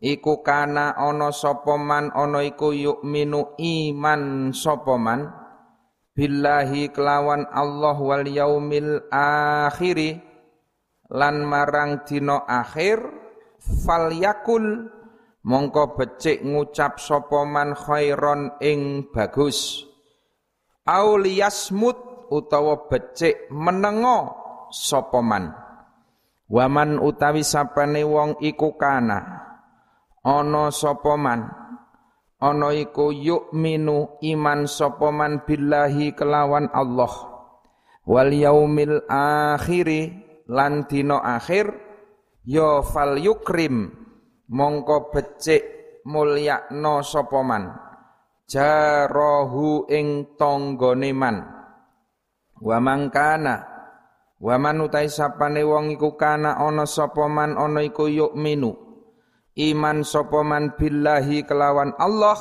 Iku 0.01 0.41
kana 0.41 0.97
ana 0.97 1.30
sapa 1.30 1.77
man 1.77 2.10
ana 2.10 2.41
iku 2.41 2.73
minu 3.06 3.54
iman 3.58 4.49
sapa 4.49 4.97
man. 4.97 5.30
Billahi 6.17 6.89
kelawan 6.89 7.45
Allah 7.54 7.97
wal 8.01 8.25
yaumil 8.25 9.06
akhiri. 9.13 10.17
Lan 11.12 11.45
marang 11.45 12.01
dina 12.08 12.47
akhir 12.49 12.97
falyakul 13.62 14.89
mongko 15.41 15.97
becik 15.97 16.45
ngucap 16.45 17.01
sapa 17.01 17.45
man 17.45 17.73
khairon 17.73 18.58
ing 18.62 19.10
bagus. 19.10 19.86
Auliyasmut 20.86 22.30
utawa 22.34 22.89
becik 22.89 23.49
menengo 23.54 24.34
sapa 24.73 25.21
man. 25.21 25.54
Waman 26.51 26.99
utawi 26.99 27.47
sapane 27.47 28.04
wong 28.04 28.36
iku 28.43 28.75
kana. 28.75 29.47
Ana 30.21 30.67
sapa 30.69 31.15
man? 31.15 31.47
Ana 32.41 32.73
iku 32.75 33.13
minu 33.56 34.19
iman 34.19 34.67
sapa 34.67 35.13
man 35.13 35.47
billahi 35.47 36.12
kelawan 36.12 36.67
Allah. 36.73 37.13
Wal 38.04 38.34
yaumil 38.34 39.06
akhiri 39.08 40.12
lan 40.49 40.89
dina 40.89 41.21
akhir 41.21 41.69
ya 42.43 42.82
fal 42.82 43.15
yukrim 43.15 44.01
mongko 44.52 45.10
becik 45.16 45.64
mulyakno 46.04 47.00
sapa 47.02 47.40
man? 47.42 47.64
Jarahu 48.52 49.88
ing 49.88 50.36
tanggane 50.36 51.12
man. 51.16 51.38
Wa 52.60 52.78
mangkana 52.84 53.56
wa 54.42 54.56
man 54.60 54.84
utai 54.84 55.08
sapane 55.08 55.64
wong 55.64 55.96
iku 55.96 56.20
kana 56.20 56.60
ana 56.60 56.84
sapa 56.84 57.32
man? 57.32 57.56
Ana 57.56 57.82
iku 57.82 58.12
minu 58.36 58.76
iman 59.56 60.04
sapa 60.04 60.44
man 60.44 60.76
billahi 60.76 61.48
kelawan 61.48 61.96
Allah. 61.96 62.40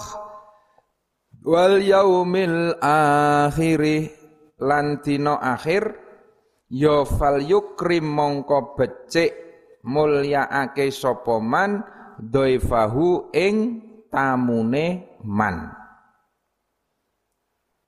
Wal 1.46 1.78
yaumil 1.80 2.76
akhiri. 2.82 4.18
Lan 4.60 5.00
dina 5.00 5.40
akhir. 5.40 5.96
Ya 6.70 7.02
fal 7.02 7.40
yukrim 7.42 8.06
mongko 8.06 8.76
becik 8.76 9.32
mulyaake 9.82 10.92
sapa 10.92 11.40
man 11.40 11.80
doifahu 12.20 13.32
ing 13.32 13.56
tamune 14.12 15.16
man. 15.24 15.56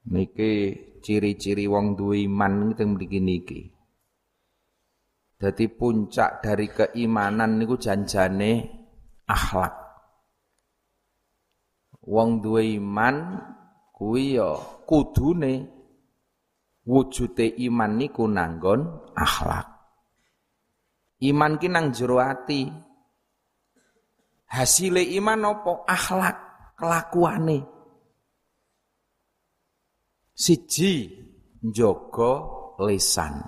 Niki 0.09 0.53
ciri-ciri 1.05 1.68
wong 1.68 1.95
duwe 1.95 2.27
iman 2.27 2.75
teng 2.75 2.97
mriki 2.97 3.21
niki. 3.23 3.61
Dadi 5.38 5.66
puncak 5.66 6.42
dari 6.42 6.71
keimanan 6.71 7.59
niku 7.59 7.75
janjane 7.79 8.51
akhlak. 9.27 9.75
Wong 12.03 12.42
duwe 12.42 12.79
iman 12.79 13.38
kuwi 13.95 14.38
ya 14.38 14.59
kudune 14.87 15.66
wujude 16.87 17.47
iman 17.66 17.92
niku 17.99 18.27
nanggon 18.27 18.87
akhlak. 19.14 19.66
Iman 21.23 21.59
ki 21.62 21.68
nang 21.71 21.95
jero 21.95 22.18
ati. 22.18 22.92
Hasile 24.53 25.01
iman 25.17 25.49
apa? 25.49 25.88
Akhlak, 25.88 26.37
kelakuane. 26.77 27.65
Siji 30.37 31.09
njogo 31.65 32.33
lesan. 32.85 33.41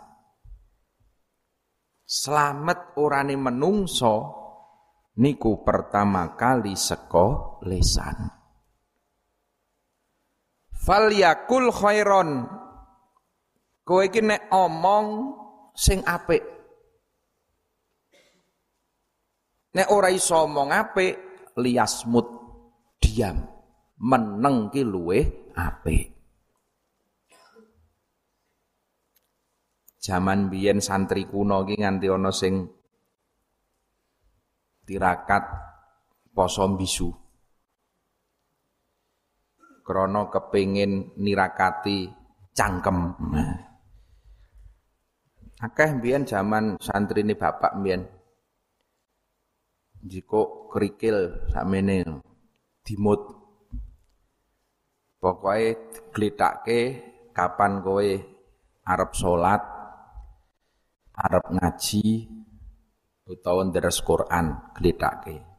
Selamat 2.09 2.97
orane 2.97 3.37
menungso 3.37 4.15
niku 5.21 5.61
pertama 5.61 6.33
kali 6.41 6.73
seko 6.73 7.61
lesan. 7.69 8.25
Fal 10.73 11.13
yakul 11.13 11.69
khairon. 11.69 12.49
Kowe 13.85 14.09
iki 14.09 14.25
nek 14.25 14.49
omong 14.49 15.37
sing 15.77 16.01
apik 16.09 16.54
Nek 19.75 19.91
ora 19.91 20.07
iso 20.07 20.47
omong 20.47 20.71
apik, 20.71 21.15
liasmut 21.59 22.27
diam. 23.03 23.43
Meneng 23.99 24.71
ki 24.71 24.83
luweh 24.87 25.55
apik. 25.55 26.15
Zaman 29.99 30.53
biyen 30.53 30.85
santri 30.85 31.25
kuno 31.25 31.65
ki 31.65 31.81
nganti 31.81 32.07
ana 32.13 32.31
sing 32.31 32.69
tirakat 34.85 35.43
poso 36.31 36.69
bisu. 36.77 37.09
Krana 39.81 40.29
kepingin 40.29 41.19
nirakati 41.19 42.09
cangkem. 42.53 42.99
Nah. 43.33 43.57
Akeh 45.65 45.97
biyen 45.99 46.29
santri 46.29 47.25
ini 47.25 47.35
bapak 47.35 47.81
biyen 47.81 48.05
jiko 50.05 50.69
kerikil 50.69 51.49
sakmene 51.49 52.05
dimut. 52.85 53.21
Pokoknya 55.17 55.81
glitake 56.13 56.81
kapan 57.33 57.81
kowe 57.81 58.09
arep 58.85 59.11
salat 59.17 59.63
arep 61.17 61.45
ngaji 61.49 62.29
utawa 63.25 63.65
deres 63.73 64.05
Quran 64.05 64.77
glitake 64.77 65.55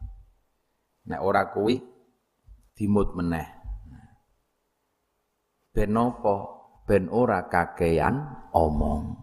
nek 1.09 1.21
ora 1.21 1.49
kuwi 1.49 1.81
dimut 2.77 3.17
meneh. 3.17 3.47
Ben 5.73 5.91
apa? 5.97 6.35
Ben 6.85 7.09
ora 7.09 7.49
kakean 7.49 8.47
omong. 8.53 9.17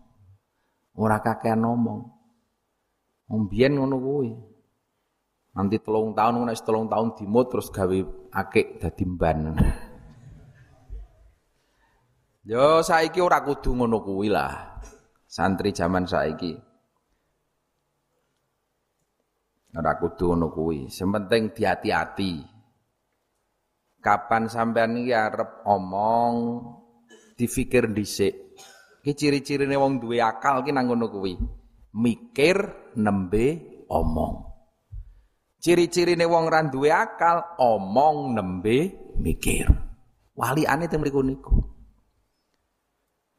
Ora 0.99 1.23
kakean 1.23 1.63
omong. 1.65 2.03
Mbiyen 3.33 3.81
ngono 3.81 3.97
kuwi. 3.97 4.31
Nanti 5.53 5.77
telung 5.85 6.17
tahun, 6.17 6.49
nek 6.49 6.65
telung 6.65 6.89
tahun 6.89 7.13
dimut 7.13 7.53
terus 7.53 7.69
gawe 7.69 7.99
akik 8.33 8.81
dadi 8.81 9.05
mban. 9.05 9.53
Yo 12.43 12.81
saiki 12.83 13.21
ora 13.21 13.45
kudu 13.45 13.77
ngono 13.77 14.01
kuwi 14.03 14.33
lah. 14.33 14.81
Santri 15.29 15.71
zaman 15.77 16.09
saiki. 16.09 16.53
Ora 19.77 19.93
kudu 20.01 20.33
ngono 20.33 20.49
kuwi. 20.49 20.89
Sementing 20.89 21.53
diati-ati. 21.53 22.33
Kapan 24.03 24.51
sampean 24.51 24.99
iki 24.99 25.15
arep 25.15 25.63
omong 25.69 26.35
difikir 27.39 27.93
dhisik. 27.93 28.59
Iki 29.05 29.13
ciri-cirine 29.15 29.79
wong 29.79 30.03
duwe 30.03 30.19
akal 30.19 30.65
ki 30.65 30.75
nang 30.75 30.91
ngono 30.91 31.13
kuwi. 31.13 31.39
Mikir 31.93 32.91
nembe 32.99 33.61
omong. 33.87 34.52
Ciri-cirine 35.63 36.27
wong 36.27 36.51
ra 36.51 36.67
duwe 36.67 36.91
akal, 36.91 37.55
omong 37.63 38.35
nembe 38.35 38.91
mikir. 39.23 39.71
Waliane 40.35 40.91
teng 40.91 41.07
mriku 41.07 41.23
niku. 41.23 41.55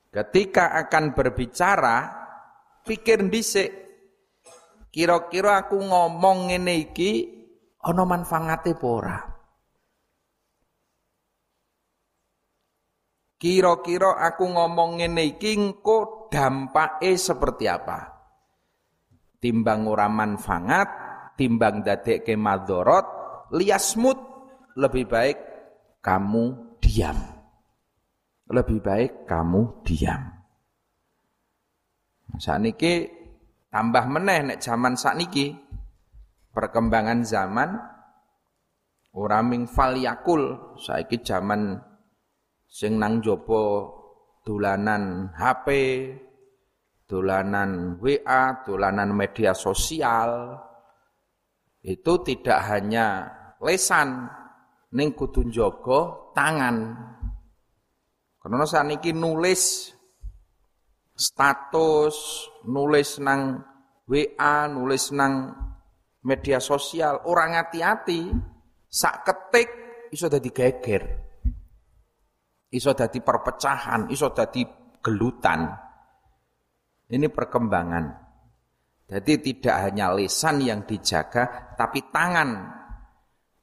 Ketika 0.07 0.71
akan 0.87 1.11
berbicara, 1.11 1.97
pikir 2.87 3.27
dhisik. 3.27 3.75
Kira-kira 4.93 5.67
aku 5.67 5.83
ngomong 5.83 6.53
ngene 6.53 6.87
iki 6.87 7.11
ana 7.83 8.07
manfaate 8.07 8.71
apa 8.77 8.87
ora? 8.87 9.17
Kira-kira 13.35 14.15
aku 14.23 14.47
ngomong 14.47 15.03
ngene 15.03 15.35
iki 15.35 15.59
engko 15.59 16.29
dampake 16.31 17.19
seperti 17.19 17.67
apa? 17.67 17.99
Timbang 19.41 19.89
ora 19.89 20.07
manfaat, 20.07 20.87
timbang 21.37 21.81
ke 21.85 22.33
madorot 22.37 23.05
liasmut 23.53 24.17
lebih 24.77 25.05
baik 25.05 25.37
kamu 26.01 26.77
diam. 26.81 27.17
Lebih 28.49 28.79
baik 28.83 29.11
kamu 29.25 29.85
diam. 29.87 30.21
Niki 32.33 33.07
tambah 33.69 34.05
meneh 34.09 34.39
nek 34.53 34.59
zaman 34.61 34.97
niki 35.17 35.53
perkembangan 36.49 37.21
zaman 37.21 37.69
ora 39.13 39.39
ming 39.45 39.69
fal 39.69 39.93
saiki 40.77 41.21
zaman 41.21 41.77
sing 42.65 42.97
nang 42.97 43.21
jopo 43.21 43.93
dolanan 44.41 45.29
HP 45.37 45.67
dolanan 47.05 48.01
WA 48.01 48.65
dolanan 48.65 49.13
media 49.13 49.53
sosial 49.53 50.57
itu 51.83 52.13
tidak 52.23 52.63
hanya 52.71 53.27
lesan 53.59 54.31
ning 54.95 55.11
kudu 55.11 55.43
njaga 55.43 56.31
tangan. 56.31 56.95
Karena 58.39 58.67
saniki 58.67 59.11
nulis 59.11 59.91
status, 61.15 62.47
nulis 62.67 63.19
nang 63.19 63.59
WA, 64.07 64.67
nulis 64.67 65.11
nang 65.15 65.51
media 66.23 66.59
sosial, 66.59 67.23
orang 67.27 67.55
hati-hati 67.59 68.31
sak 68.87 69.27
ketik 69.27 69.69
iso 70.11 70.27
dadi 70.31 70.49
geger. 70.51 71.03
Iso 72.73 72.91
dadi 72.97 73.21
perpecahan, 73.21 74.09
iso 74.09 74.33
dadi 74.33 74.65
gelutan. 75.03 75.67
Ini 77.11 77.27
perkembangan. 77.29 78.22
Jadi 79.03 79.33
tidak 79.43 79.75
hanya 79.89 80.15
lisan 80.15 80.63
yang 80.63 80.87
dijaga, 80.87 81.75
tapi 81.75 82.07
tangan. 82.07 82.49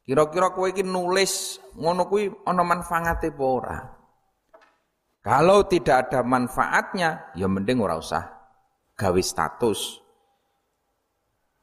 Kira-kira 0.05 0.53
kowe 0.53 0.69
iki 0.69 0.85
nulis 0.85 1.63
ngono 1.79 2.11
kuwi 2.11 2.29
ana 2.45 2.67
manfaate 2.67 3.31
apa 3.31 3.45
ora? 3.47 3.79
Kalau 5.21 5.69
tidak 5.69 6.09
ada 6.09 6.21
manfaatnya, 6.25 7.37
ya 7.37 7.47
mending 7.47 7.79
ora 7.81 8.01
usah 8.01 8.25
gawe 8.97 9.21
status. 9.21 10.01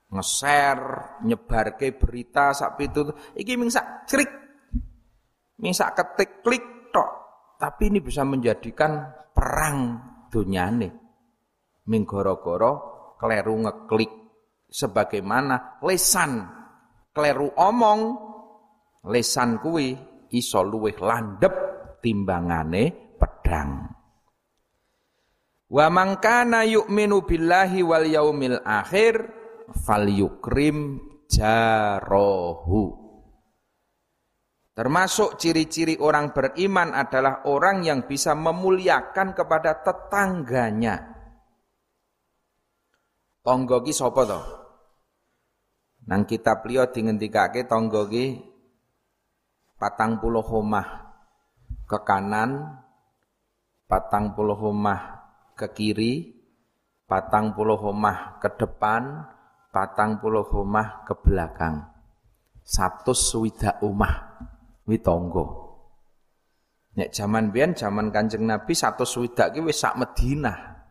Nge-share, 0.07 1.19
nyebarke 1.27 1.91
berita 1.99 2.55
sak 2.55 2.79
itu 2.79 3.11
iki 3.35 3.59
ming 3.59 3.67
sak 3.67 4.07
klik. 4.07 4.31
Ming 5.59 5.73
sak 5.73 5.97
ketik 5.97 6.41
klik 6.45 6.63
tok. 6.93 7.09
Tapi 7.57 7.89
ini 7.89 7.99
bisa 7.99 8.21
menjadikan 8.23 9.09
perang 9.33 9.99
dunyane. 10.29 10.89
Ming 11.89 12.05
gara-gara 12.05 12.96
kleru 13.17 13.65
ngeklik 13.65 14.11
sebagaimana 14.69 15.81
lesan. 15.83 16.45
Kleru 17.11 17.49
omong 17.57 18.01
lesan 19.09 19.57
kuwi 19.57 19.97
iso 20.33 20.61
luwih 20.61 20.97
landep 21.01 21.53
timbangane 22.01 23.13
pedang. 23.17 23.89
Wa 25.67 25.89
mangkana 25.91 26.63
yu'minu 26.63 27.25
billahi 27.25 27.83
wal 27.83 28.07
yaumil 28.07 28.61
akhir 28.63 29.33
falyukrim 29.83 31.01
jarohu 31.27 33.07
Termasuk 34.77 35.41
ciri-ciri 35.41 35.97
orang 35.97 36.37
beriman 36.37 36.93
adalah 36.93 37.49
orang 37.49 37.81
yang 37.81 38.05
bisa 38.05 38.37
memuliakan 38.37 39.33
kepada 39.33 39.81
tetangganya. 39.81 41.16
Tangga 43.47 43.79
ki 43.79 43.95
sapa 43.95 44.27
to? 44.27 44.41
Nang 46.11 46.27
kitab 46.27 46.67
liya 46.67 46.91
dingendikake 46.91 47.63
tangga 47.63 48.03
ki 48.11 48.43
patang 49.79 50.19
puluh 50.19 50.43
homah 50.43 51.15
ke 51.87 51.95
kanan, 52.03 52.75
patang 53.87 54.35
puluh 54.35 54.51
homah 54.51 55.31
ke 55.55 55.71
kiri, 55.71 56.35
patang 57.07 57.55
puluh 57.55 57.79
homah 57.79 58.35
ke 58.43 58.51
depan, 58.51 59.23
patang 59.71 60.19
puluh 60.19 60.43
homah 60.43 61.07
ke 61.07 61.15
belakang. 61.15 61.87
Satu 62.67 63.15
swidak 63.15 63.79
omah 63.79 64.43
witonggo. 64.83 65.71
Nek 66.99 67.15
zaman 67.15 67.55
biyen 67.55 67.79
zaman 67.79 68.11
Kanjeng 68.11 68.43
Nabi 68.43 68.75
satu 68.75 69.07
swidak 69.07 69.55
ki 69.55 69.63
wis 69.63 69.79
sak 69.79 69.95
Madinah. 69.95 70.83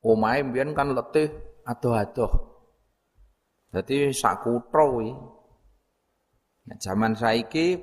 Omahe 0.00 0.40
biyen 0.40 0.72
kan 0.72 0.96
letih 0.96 1.55
adoh-adoh. 1.66 2.32
Dadi 3.74 4.14
sak 4.14 4.46
kutha. 4.46 4.86
Nah, 6.66 6.78
zaman 6.82 7.14
saiki 7.14 7.78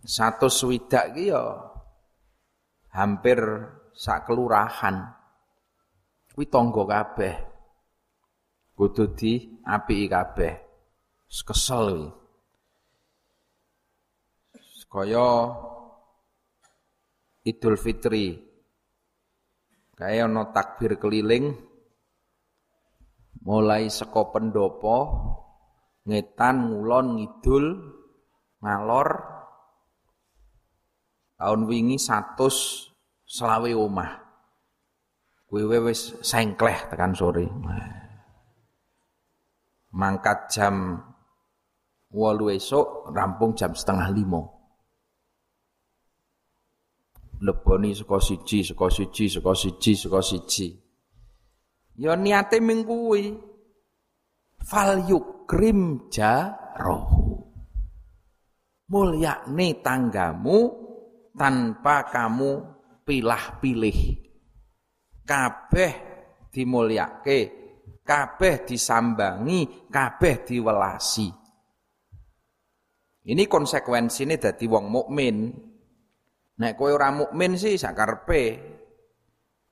satu 0.00 0.48
swidak 0.48 1.16
ki 1.16 1.32
ya 1.32 1.42
hampir 2.92 3.40
sak 3.96 4.28
kelurahan. 4.28 5.16
Kuwi 6.36 6.52
tangga 6.52 6.84
kabeh. 6.84 7.34
Kudu 8.76 9.16
di 9.16 9.60
api 9.64 10.04
kabeh. 10.04 10.54
Kesel 11.26 12.12
kuwi. 12.12 12.24
Kaya 14.86 15.28
Idul 17.44 17.76
Fitri. 17.76 18.38
Kaya 19.96 20.24
ana 20.24 20.52
takbir 20.52 20.96
keliling 20.96 21.65
mulai 23.46 23.86
seko 23.86 24.34
pendopo 24.34 24.96
ngetan 26.02 26.66
ngulon 26.66 27.06
ngidul 27.14 27.64
ngalor 28.58 29.08
tahun 31.38 31.60
wingi 31.70 31.94
satu 31.94 32.50
selawe 33.22 33.70
omah. 33.70 34.26
Kuwi 35.46 35.78
wis 35.78 36.18
sengkleh 36.26 36.90
tekan 36.90 37.14
sore. 37.14 37.46
Mangkat 39.94 40.50
jam 40.50 40.98
walu 42.10 42.50
esok 42.50 43.14
rampung 43.14 43.54
jam 43.54 43.70
setengah 43.70 44.10
lima. 44.10 44.42
Leboni 47.46 47.94
saka 47.94 48.18
siji 48.18 48.66
saka 48.66 48.90
siji 48.90 49.30
saka 49.30 49.54
siji 49.54 49.92
saka 49.94 50.18
siji 50.18 50.85
Ya 51.96 52.12
niate 52.16 52.60
ming 52.60 52.84
kuwi. 52.84 53.32
Fal 54.60 55.08
yukrim 55.08 56.10
jarahu. 56.12 57.40
Mulyakne 58.86 59.82
tanggamu 59.82 60.58
tanpa 61.34 62.06
kamu 62.06 62.52
pilah-pilih. 63.02 63.98
Kabeh 65.26 65.92
dimulyake, 66.54 67.38
kabeh 68.06 68.54
disambangi, 68.62 69.90
kabeh 69.90 70.34
diwelasi. 70.46 71.28
Ini 73.26 73.42
konsekuensine 73.50 74.38
dadi 74.38 74.70
wong 74.70 74.86
mukmin. 74.86 75.36
Nek 76.56 76.72
kowe 76.78 76.94
ora 76.94 77.10
mukmin 77.10 77.58
sih 77.58 77.74
sakarepe 77.74 78.75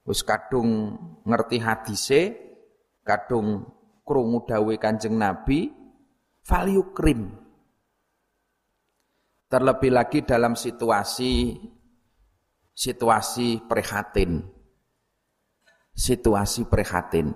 wis 0.04 0.20
kadung 0.20 1.00
ngerti 1.24 1.56
hadise, 1.58 2.22
kadung 3.00 3.64
krungu 4.04 4.44
dawuhe 4.44 4.76
Kanjeng 4.76 5.16
Nabi, 5.16 5.72
value 6.44 6.92
krim. 6.92 7.32
Terlebih 9.48 9.92
lagi 9.92 10.20
dalam 10.24 10.56
situasi 10.56 11.56
situasi 12.74 13.64
prihatin. 13.64 14.44
Situasi 15.94 16.66
prihatin. 16.66 17.30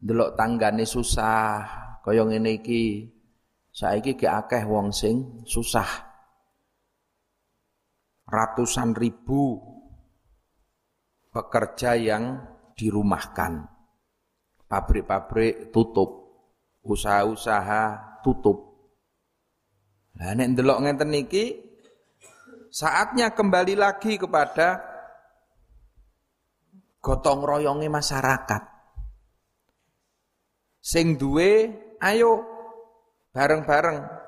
Delok 0.00 0.32
tanggane 0.32 0.88
susah, 0.88 1.60
kaya 2.00 2.24
ngene 2.24 2.58
iki. 2.58 3.04
Saiki 3.70 4.18
ge 4.18 4.26
akeh 4.26 4.66
wong 4.66 4.90
sing 4.90 5.46
susah. 5.46 5.86
Ratusan 8.26 8.96
ribu 8.96 9.69
pekerja 11.30 11.94
yang 11.94 12.42
dirumahkan. 12.74 13.66
Pabrik-pabrik 14.70 15.74
tutup, 15.74 16.10
usaha-usaha 16.86 17.82
tutup. 18.22 18.70
Nah 20.14 20.36
nek 20.36 20.54
ndelok 20.54 20.78
ngenten 20.84 21.10
niki 21.10 21.58
saatnya 22.70 23.34
kembali 23.34 23.74
lagi 23.74 24.14
kepada 24.14 24.78
gotong 27.02 27.42
royongnya 27.42 27.90
masyarakat. 27.90 28.62
Sing 30.80 31.18
duwe 31.18 31.72
ayo 31.98 32.46
bareng-bareng 33.34 34.19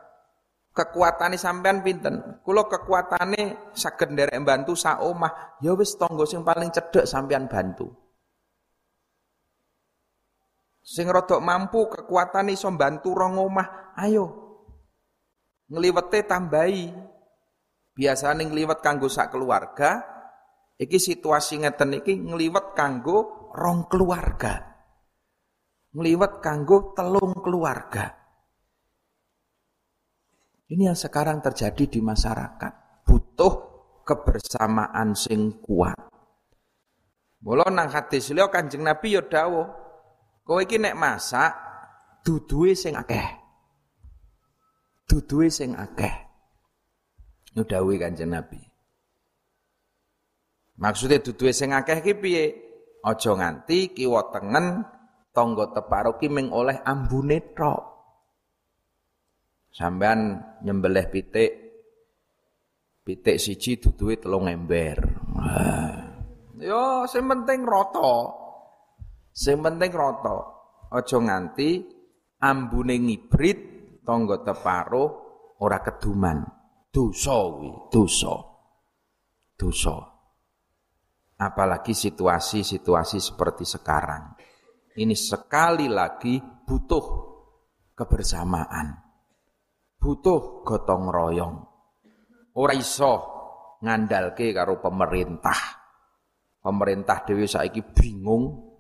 kekuatane 0.72 1.36
sampean 1.36 1.84
pinten? 1.84 2.40
Kula 2.40 2.66
kekuatane 2.66 3.72
saged 3.76 4.12
nderek 4.12 4.36
bantu 4.42 4.72
sak 4.72 5.04
omah, 5.04 5.60
ya 5.60 5.76
wis 5.76 5.94
tangga 6.00 6.24
sing 6.24 6.42
paling 6.42 6.72
cedhek 6.72 7.04
sampean 7.04 7.46
bantu. 7.46 7.92
Sing 10.82 11.06
rodok 11.06 11.38
mampu 11.38 11.86
kekuatane 11.92 12.56
iso 12.56 12.66
bantu 12.74 13.14
rong 13.14 13.38
omah, 13.38 13.96
ayo. 14.00 14.26
Ngliwete 15.70 16.26
tambahi. 16.26 16.90
Biasane 17.92 18.48
ngliwet 18.48 18.80
kanggo 18.80 19.04
sak 19.12 19.36
keluarga, 19.36 20.00
iki 20.80 20.96
situasi 20.96 21.60
ngeten 21.60 22.00
iki 22.00 22.16
ngliwet 22.16 22.72
kanggo 22.72 23.52
rong 23.52 23.84
keluarga. 23.92 24.72
Ngliwet 25.92 26.40
kanggo 26.40 26.96
telung 26.96 27.36
keluarga. 27.44 28.21
Ini 30.72 30.88
yang 30.88 30.96
sekarang 30.96 31.44
terjadi 31.44 31.84
di 31.84 32.00
masyarakat. 32.00 33.04
Butuh 33.04 33.52
kebersamaan 34.08 35.12
sing 35.12 35.60
kuat. 35.60 36.00
Mula 37.44 37.68
nang 37.68 37.92
hadis 37.92 38.32
liya 38.32 38.48
Kanjeng 38.48 38.80
Nabi 38.80 39.12
ya 39.12 39.20
dawuh, 39.20 39.68
kowe 40.48 40.64
iki 40.64 40.80
nek 40.80 40.96
masak 40.96 41.52
duduhe 42.24 42.72
sing 42.72 42.96
akeh. 42.96 43.36
Duduhe 45.04 45.52
sing 45.52 45.76
akeh. 45.76 46.14
Dawuhe 47.52 48.00
Kanjeng 48.00 48.32
Nabi. 48.32 48.56
Maksudnya 50.80 51.20
duduhe 51.20 51.52
sing 51.52 51.76
akeh 51.76 52.00
iki 52.00 52.16
piye? 52.16 52.44
Aja 53.04 53.36
nganti 53.36 53.92
kiwa 53.92 54.32
tengen 54.32 54.88
tangga 55.36 55.68
teparo 55.76 56.16
ki 56.16 56.32
ming 56.32 56.48
oleh 56.48 56.80
ambune 56.80 57.52
tok. 57.52 57.91
Sampean 59.72 60.36
nyembelih 60.60 61.08
pitik 61.08 61.50
pitik 63.02 63.40
siji 63.40 63.80
duduhe 63.80 64.20
telung 64.20 64.44
ember. 64.44 65.00
Yo 66.60 67.08
sing 67.08 67.24
penting 67.24 67.64
rata. 67.64 68.12
Sing 69.32 69.64
penting 69.64 69.90
rata. 69.96 70.36
Aja 70.92 71.16
nganti 71.16 71.80
ambune 72.44 73.00
ngibrit 73.00 73.58
tangga 74.04 74.44
teparo 74.44 75.04
ora 75.64 75.80
keduman. 75.80 76.44
Dosa 76.92 77.36
kuwi. 77.48 77.88
Dosa. 79.56 79.96
Apalagi 81.40 81.96
situasi-situasi 81.96 83.18
seperti 83.18 83.64
sekarang. 83.64 84.36
Ini 84.92 85.16
sekali 85.16 85.88
lagi 85.88 86.36
butuh 86.38 87.04
kebersamaan 87.96 89.11
butuh 90.02 90.66
gotong 90.66 91.06
royong. 91.06 91.54
Ora 92.58 92.74
iso 92.74 93.12
ngandalke 93.86 94.50
karo 94.50 94.82
pemerintah. 94.82 95.78
Pemerintah 96.58 97.22
dhewe 97.22 97.46
saiki 97.46 97.86
bingung 97.94 98.74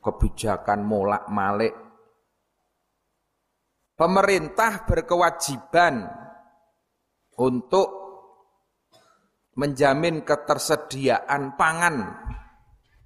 kebijakan 0.00 0.80
molak-malik. 0.84 1.72
Pemerintah 3.94 4.88
berkewajiban 4.88 6.02
untuk 7.38 7.88
menjamin 9.54 10.26
ketersediaan 10.26 11.54
pangan 11.54 11.96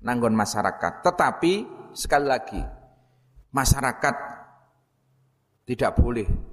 nanggon 0.01 0.33
masyarakat. 0.33 1.05
Tetapi 1.05 1.53
sekali 1.92 2.27
lagi 2.27 2.62
masyarakat 3.53 4.16
tidak 5.68 5.92
boleh 6.01 6.47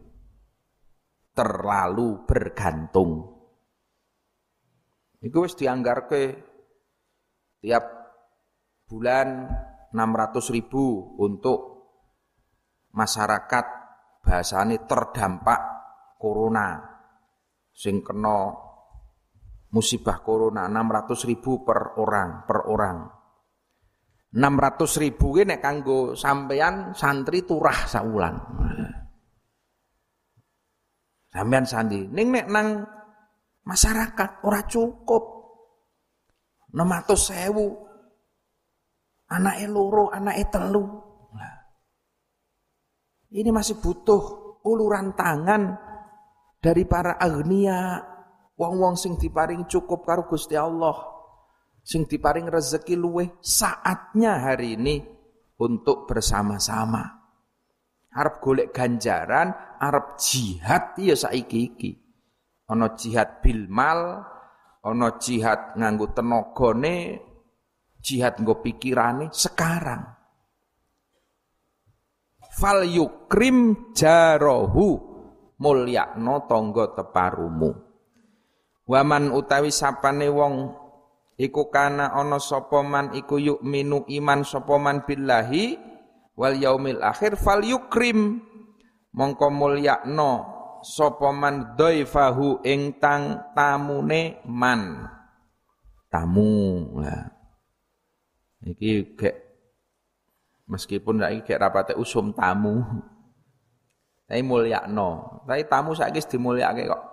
terlalu 1.36 2.24
bergantung. 2.24 3.36
Iku 5.20 5.44
wis 5.44 5.60
dianggarke 5.60 6.40
tiap 7.60 7.84
bulan 8.88 9.52
600 9.92 10.56
ribu 10.56 11.18
untuk 11.20 11.60
masyarakat 12.96 13.66
bahasane 14.24 14.88
terdampak 14.88 15.62
corona. 16.16 16.80
Sing 17.76 18.00
kena 18.00 18.56
musibah 19.76 20.24
corona 20.24 20.72
600 20.72 21.28
ribu 21.28 21.68
per 21.68 22.00
orang 22.00 22.48
per 22.48 22.60
orang. 22.72 22.98
600 24.32 25.04
ribu 25.04 25.40
ini 25.40 25.60
kanggo 25.60 26.16
sampean 26.16 26.92
santri 26.92 27.48
turah 27.48 27.88
saulan 27.88 28.36
sampean 31.36 31.68
sandi. 31.68 32.08
Ning 32.08 32.32
nek 32.32 32.48
nang 32.48 32.68
masyarakat 33.68 34.48
ora 34.48 34.64
cukup. 34.64 35.24
600 36.72 37.12
sewu. 37.20 37.68
Anaknya 39.28 39.68
loro 39.68 40.08
anaknya 40.08 40.48
telu. 40.48 40.86
Ini 43.36 43.52
masih 43.52 43.84
butuh 43.84 44.56
uluran 44.64 45.12
tangan 45.12 45.76
dari 46.64 46.88
para 46.88 47.20
agnia, 47.20 48.00
wong-wong 48.56 48.96
sing 48.96 49.20
diparing 49.20 49.68
cukup 49.68 50.08
karo 50.08 50.24
Gusti 50.24 50.56
Allah, 50.56 50.96
sing 51.84 52.08
diparing 52.08 52.48
rezeki 52.48 52.96
luweh 52.96 53.28
saatnya 53.44 54.40
hari 54.40 54.80
ini 54.80 55.04
untuk 55.60 56.08
bersama-sama. 56.08 57.04
Arab 58.16 58.40
golek 58.40 58.72
ganjaran, 58.72 59.52
Arab 59.86 60.18
jihad 60.18 60.98
ya 60.98 61.14
saiki 61.14 61.60
iki. 61.70 61.92
Ana 62.66 62.98
jihad 62.98 63.46
bil 63.46 63.70
mal, 63.70 64.26
ana 64.82 65.08
jihad 65.22 65.78
nganggo 65.78 66.10
tenagane, 66.18 67.22
jihad 68.06 68.38
nggo 68.38 68.62
pikirane 68.62 69.34
sekarang 69.34 70.06
fal 72.54 72.86
yukrim 72.86 73.90
jarohu 73.98 75.02
mulyakno 75.58 76.46
tangga 76.46 76.94
teparumu 76.94 77.74
waman 78.86 79.34
utawi 79.34 79.74
sapane 79.74 80.30
wong 80.30 80.70
iku 81.36 81.74
kana 81.74 82.14
ana 82.14 82.38
sapa 82.38 82.80
man 82.86 83.12
iku 83.18 83.42
minu 83.66 84.06
iman 84.06 84.46
sapa 84.46 84.78
man 84.78 85.02
billahi 85.04 85.76
wal 86.38 86.54
yaumil 86.54 87.02
akhir 87.02 87.36
fal 87.36 87.60
yukrim 87.66 88.40
mongko 89.16 89.48
mulyakno 89.48 90.32
sapa 90.84 91.32
man 91.32 91.80
dhaifahu 91.80 92.62
ing 92.68 93.00
tang 93.00 93.56
tamune 93.56 94.44
man 94.44 95.08
tamu 96.12 96.92
lah 97.00 97.32
iki 98.68 99.16
gek 99.16 99.46
Meskipun 100.66 101.22
saiki 101.22 101.46
kayak 101.46 101.62
rapate 101.62 101.94
usum 101.94 102.34
tamu. 102.34 102.82
Tapi 104.26 104.42
no. 104.90 105.42
Tapi 105.46 105.62
tamu 105.70 105.94
saiki 105.94 106.26
dimulyakake 106.26 106.90
kok. 106.90 107.04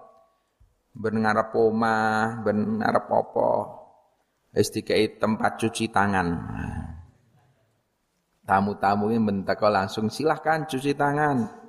Ben 0.97 1.21
ngarep 1.21 1.53
omah, 1.53 2.41
ben 2.45 2.81
ngarep 2.81 3.07
apa. 3.13 3.49
Wis 4.57 4.73
tempat 5.17 5.57
cuci 5.61 5.89
tangan. 5.89 6.29
Tamu-tamu 8.43 9.09
ini 9.09 9.21
menteko 9.23 9.69
langsung 9.73 10.13
silahkan 10.13 10.69
cuci 10.69 10.93
tangan. 10.93 11.62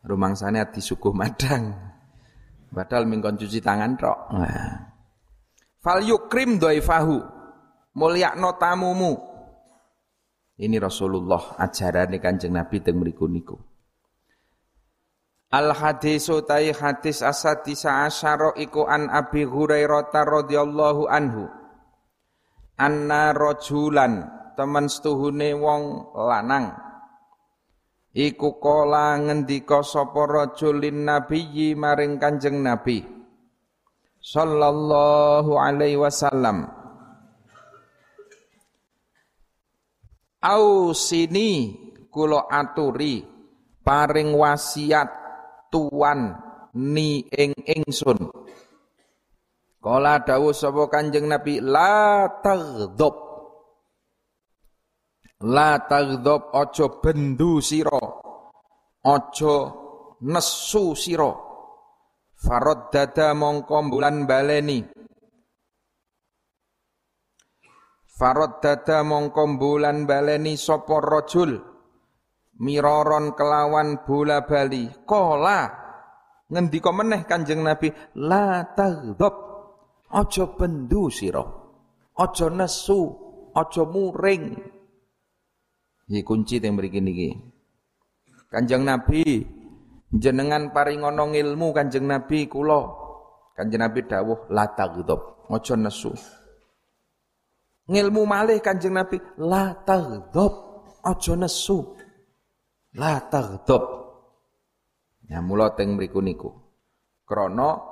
Rumang 0.00 0.32
sana 0.32 0.64
disuguh 0.64 1.12
madang. 1.12 1.76
Padahal 2.70 3.04
mingkon 3.04 3.36
cuci 3.36 3.60
tangan 3.60 3.98
tok. 4.00 4.18
Fal 5.82 6.00
yukrim 6.00 6.56
doifahu. 6.56 7.18
Mulyakno 7.98 8.54
tamumu. 8.56 9.12
Ini 10.60 10.76
Rasulullah 10.78 11.56
ajaran 11.58 12.14
Kanjeng 12.20 12.54
Nabi 12.54 12.84
teng 12.84 13.00
mriku 13.00 13.26
niku. 13.26 13.56
Al 15.50 15.74
hadis 15.74 16.30
utai 16.30 16.70
hadis 16.70 17.26
asadisa 17.26 18.06
asyara 18.06 18.54
iku 18.54 18.86
an 18.86 19.10
Abi 19.10 19.42
Hurairah 19.42 20.14
radhiyallahu 20.14 21.10
anhu. 21.10 21.50
Anna 22.78 23.34
rajulan 23.34 24.30
teman 24.54 24.86
setuhune 24.86 25.58
wong 25.58 26.14
lanang 26.14 26.89
iku 28.14 28.58
kala 28.58 29.18
ngendika 29.18 29.86
sapa 29.86 30.26
rajulin 30.26 31.06
nabiyyi 31.06 31.78
maring 31.78 32.18
Kanjeng 32.18 32.58
Nabi. 32.58 33.02
Sallallahu 34.20 35.56
alaihi 35.56 35.96
wasallam. 35.96 36.68
Au 40.40 40.92
sini 40.96 41.76
kulo 42.08 42.48
aturi 42.48 43.24
paring 43.84 44.32
wasiat 44.32 45.08
tuan 45.68 46.36
ni 46.76 47.24
ing 47.28 47.52
ingsun. 47.64 48.28
Kala 49.80 50.20
dawuh 50.20 50.52
sapa 50.52 50.92
Kanjeng 50.92 51.24
Nabi 51.24 51.60
la 51.64 52.28
taghdab 52.44 53.29
La 55.40 55.80
taghdab 55.88 56.52
aja 56.52 57.00
bendu 57.00 57.64
sira. 57.64 57.96
Aja 59.00 59.56
nesu 60.20 60.92
sira. 60.92 61.32
Farad 62.36 62.92
dada 62.92 63.32
mongko 63.32 63.88
bulan 63.88 64.28
baleni. 64.28 64.84
Farod 68.04 68.60
dada 68.60 69.00
mongko 69.00 69.56
bulan 69.56 70.04
baleni 70.04 70.60
sopo 70.60 71.00
rojul 71.00 71.56
miroron 72.60 73.32
kelawan 73.32 74.04
bola 74.04 74.44
bali. 74.44 74.92
Kola. 75.08 75.72
Ngendika 76.52 76.92
meneh 76.92 77.24
Kanjeng 77.24 77.64
Nabi. 77.64 77.88
La 78.20 78.60
taghdab 78.76 79.34
aja 80.12 80.44
bendu 80.52 81.08
sira. 81.08 81.48
Aja 82.20 82.52
nesu. 82.52 83.08
Aja 83.56 83.82
muring 83.88 84.79
iki 86.10 86.26
kunci 86.26 86.58
teng 86.58 86.74
mriki 86.74 86.98
niki 86.98 87.30
Kanjeng 88.50 88.82
Nabi 88.82 89.46
jenengan 90.10 90.74
paringono 90.74 91.30
ilmu 91.30 91.70
Kanjeng 91.70 92.10
Nabi 92.10 92.50
kula 92.50 92.82
Kanjeng 93.54 93.86
Nabi 93.86 94.02
dawuh 94.10 94.50
la 94.50 94.66
taghdab 94.74 95.46
aja 95.46 95.78
nesu 95.78 96.10
Ngilmu 97.90 98.22
malih 98.22 98.62
Kanjeng 98.62 98.94
Nabi, 98.94 99.18
la 99.42 99.74
taghdab, 99.82 100.54
aja 101.02 101.34
nesu. 101.34 101.98
La 102.94 103.18
taghdab. 103.18 103.82
Ya 105.26 105.42
mula 105.42 105.74
teng 105.74 105.98
mriku 105.98 106.22
niku. 106.22 106.54
Krana 107.26 107.82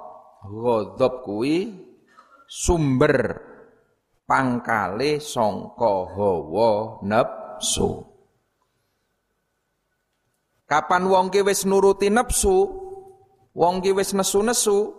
ghadab 0.46 1.26
kuwi 1.26 1.74
sumber 2.46 3.42
pangkale 4.22 5.18
sangka 5.18 6.14
hawa 6.14 7.02
nafsu. 7.58 8.06
Kapan 10.70 11.10
wong 11.10 11.34
ki 11.34 11.42
wis 11.42 11.66
nuruti 11.66 12.06
nafsu, 12.06 12.70
wong 13.50 13.82
ki 13.82 13.90
wis 13.98 14.14
nesu-nesu, 14.14 14.94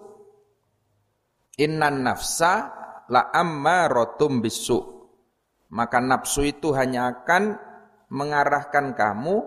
innan 1.55 2.03
nafsa 2.03 2.67
la 3.07 3.31
rotum 3.87 4.43
bisu. 4.43 4.99
Maka 5.71 6.03
nafsu 6.03 6.43
itu 6.49 6.75
hanya 6.75 7.13
akan 7.13 7.55
mengarahkan 8.11 8.97
kamu 8.97 9.37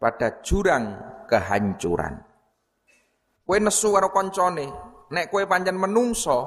pada 0.00 0.40
jurang 0.40 0.96
kehancuran. 1.28 2.24
Kue 3.44 3.58
nesu 3.58 3.90
karo 3.90 4.14
koncone, 4.14 4.70
nek 5.10 5.28
kue 5.28 5.44
panjang 5.50 5.74
menungso, 5.74 6.38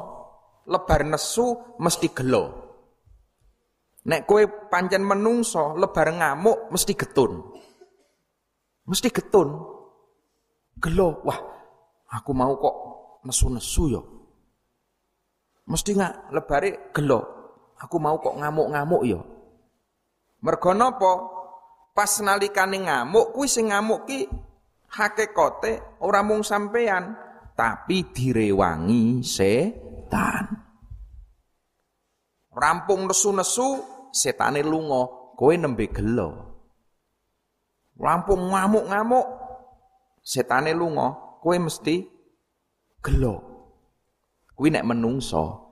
lebar 0.63 1.03
nesu 1.03 1.75
mesti 1.75 2.15
gelo. 2.15 2.62
Nek 4.04 4.28
kue 4.28 4.48
panjang 4.68 5.04
menungso, 5.04 5.80
lebar 5.80 6.12
ngamuk 6.12 6.68
mesti 6.76 6.92
getun. 6.92 7.39
Mesti 8.84 9.08
getun. 9.16 9.49
Gelo, 10.76 11.24
wah 11.24 11.39
aku 12.12 12.32
mau 12.36 12.51
kok 12.60 12.76
nesu-nesu 13.24 13.84
yo. 13.88 14.01
Mesti 15.64 15.95
nggak 15.95 16.36
lebari 16.36 16.91
gelo. 16.91 17.22
Aku 17.80 17.95
mau 17.99 18.20
kok 18.20 18.36
ngamuk-ngamuk 18.36 19.04
ya. 19.08 19.20
Mergo 20.43 20.72
napa? 20.76 21.14
Pas 21.95 22.20
nalikane 22.20 22.84
ngamuk 22.84 23.32
kuwi 23.32 23.47
sing 23.47 23.72
ngamuk 23.72 24.04
ki 24.10 24.28
hakikate 24.91 26.01
ora 26.04 26.20
mung 26.26 26.43
sampean, 26.43 27.16
tapi 27.56 28.12
direwangi 28.12 29.24
setan. 29.24 30.45
Rampung 32.54 33.10
nesu-nesu, 33.10 33.82
setane 34.14 34.61
lunga, 34.61 35.34
kowe 35.34 35.53
nembe 35.57 35.89
gelo. 35.89 36.30
Rampung 37.97 38.53
ngamuk-ngamuk, 38.53 39.28
setane 40.22 40.72
lunga, 40.78 41.39
kowe 41.41 41.57
mesti 41.57 42.05
gelo. 43.01 43.36
Kuwi 44.53 44.70
nek 44.70 44.86
menungso. 44.86 45.66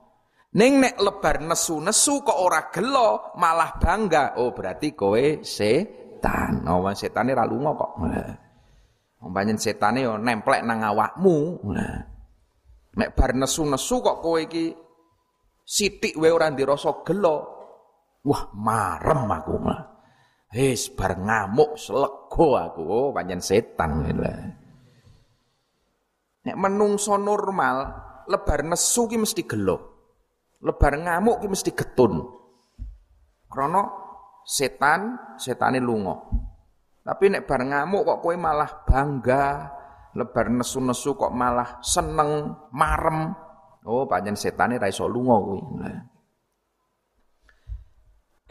Ning 0.52 0.84
nek 0.84 1.00
lebar 1.00 1.40
nesu-nesu 1.40 2.20
kok 2.26 2.36
ora 2.36 2.68
gelo, 2.68 3.32
malah 3.38 3.78
bangga. 3.78 4.36
Oh, 4.36 4.52
berarti 4.52 4.92
kowe 4.92 5.40
setan. 5.40 6.66
Oh, 6.66 6.84
setane 6.92 7.32
ra 7.32 7.46
lunga 7.46 7.72
kok. 7.78 7.92
Umpamane 9.22 9.54
setane 9.54 10.02
yo 10.02 10.18
nemplek 10.18 10.66
nang 10.66 10.82
awakmu. 10.82 11.62
Nah. 11.70 11.98
Nek 12.92 13.16
bar 13.16 13.32
nesu-nesu 13.32 14.02
kok 14.02 14.18
kowe 14.20 14.42
iki 14.42 14.74
sithik 15.64 16.18
wae 16.18 16.34
ora 16.34 16.50
ndirasa 16.50 17.00
gelo. 17.06 17.51
Wah, 18.22 18.54
marem 18.54 19.26
aku 19.26 19.54
mah. 19.58 19.80
Wis 20.52 20.92
bar 20.92 21.16
ngamuk 21.16 21.80
selego 21.80 22.60
aku, 22.60 22.82
oh, 22.84 23.08
pancen 23.10 23.40
setan 23.40 24.04
gitu. 24.04 24.20
Nek 26.42 26.56
menungso 26.60 27.16
normal, 27.16 27.88
lebar 28.28 28.60
nesu 28.60 29.08
ki 29.08 29.16
mesti 29.16 29.42
gelo. 29.48 29.76
Lebar 30.60 31.00
ngamuk 31.00 31.40
ki 31.40 31.48
mesti 31.48 31.72
getun. 31.72 32.20
Krana 33.48 33.82
setan, 34.44 35.16
setane 35.40 35.80
lunga. 35.80 36.20
Tapi 37.02 37.32
nek 37.32 37.48
bar 37.48 37.64
ngamuk 37.64 38.06
kok 38.06 38.20
kowe 38.22 38.36
malah 38.36 38.86
bangga, 38.86 39.72
lebar 40.14 40.52
nesu-nesu 40.52 41.16
kok 41.16 41.32
malah 41.32 41.80
seneng, 41.80 42.54
marem. 42.70 43.34
Oh, 43.88 44.06
panjen 44.06 44.38
setane 44.38 44.78
ra 44.78 44.86
iso 44.86 45.08
lunga 45.08 45.36
kuwi. 45.42 45.60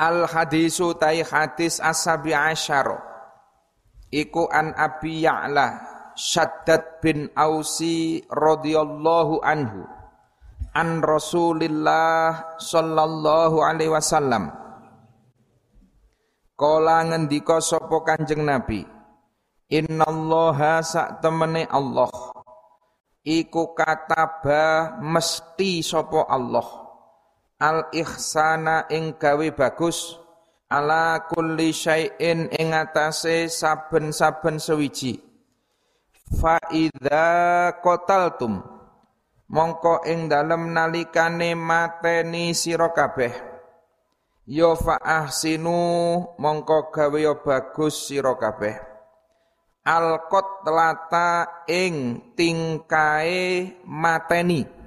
Al 0.01 0.25
hadisu 0.25 0.97
tai 0.97 1.21
hadis 1.21 1.77
asabi 1.77 2.33
asyara. 2.33 2.97
Iku 4.09 4.49
an 4.49 4.73
Abi 4.73 5.21
Ya'la 5.21 5.77
Syaddad 6.17 7.05
bin 7.05 7.29
Ausi 7.37 8.25
radhiyallahu 8.25 9.45
anhu. 9.45 9.85
An 10.73 11.05
Rasulillah 11.05 12.57
sallallahu 12.57 13.61
alaihi 13.61 13.93
wasallam. 13.93 14.49
Kala 16.57 17.05
ngendika 17.05 17.61
sapa 17.61 18.01
Kanjeng 18.01 18.41
Nabi, 18.41 18.81
Innallaha 19.69 20.81
sak 20.81 21.21
temene 21.21 21.69
Allah. 21.69 22.09
Iku 23.21 23.77
kataba 23.77 24.97
mesti 24.97 25.85
sapa 25.85 26.25
Allah 26.25 26.80
al 27.61 27.93
ihsana 27.93 28.89
ing 28.89 29.21
gawe 29.21 29.47
bagus 29.53 30.17
ala 30.73 31.29
kulli 31.29 31.69
syai'in 31.69 32.49
ing 32.49 32.73
atase 32.73 33.45
saben-saben 33.45 34.57
sewiji 34.57 35.21
fa 36.41 36.57
idza 36.73 37.29
qataltum 37.85 38.65
mongko 39.53 40.01
ing 40.09 40.25
dalem 40.25 40.73
nalikane 40.73 41.53
mateni 41.53 42.57
sira 42.57 42.89
kabeh 42.89 43.51
Ya 44.51 44.73
fa 44.73 44.97
ahsinu 44.97 45.77
mongko 46.41 46.89
gawe 46.89 47.19
ya 47.21 47.37
bagus 47.37 48.09
sira 48.09 48.33
kabeh. 48.35 48.73
Alqot 49.85 50.65
telata 50.65 51.61
ing 51.69 52.19
tingkae 52.33 53.79
mateni. 53.85 54.80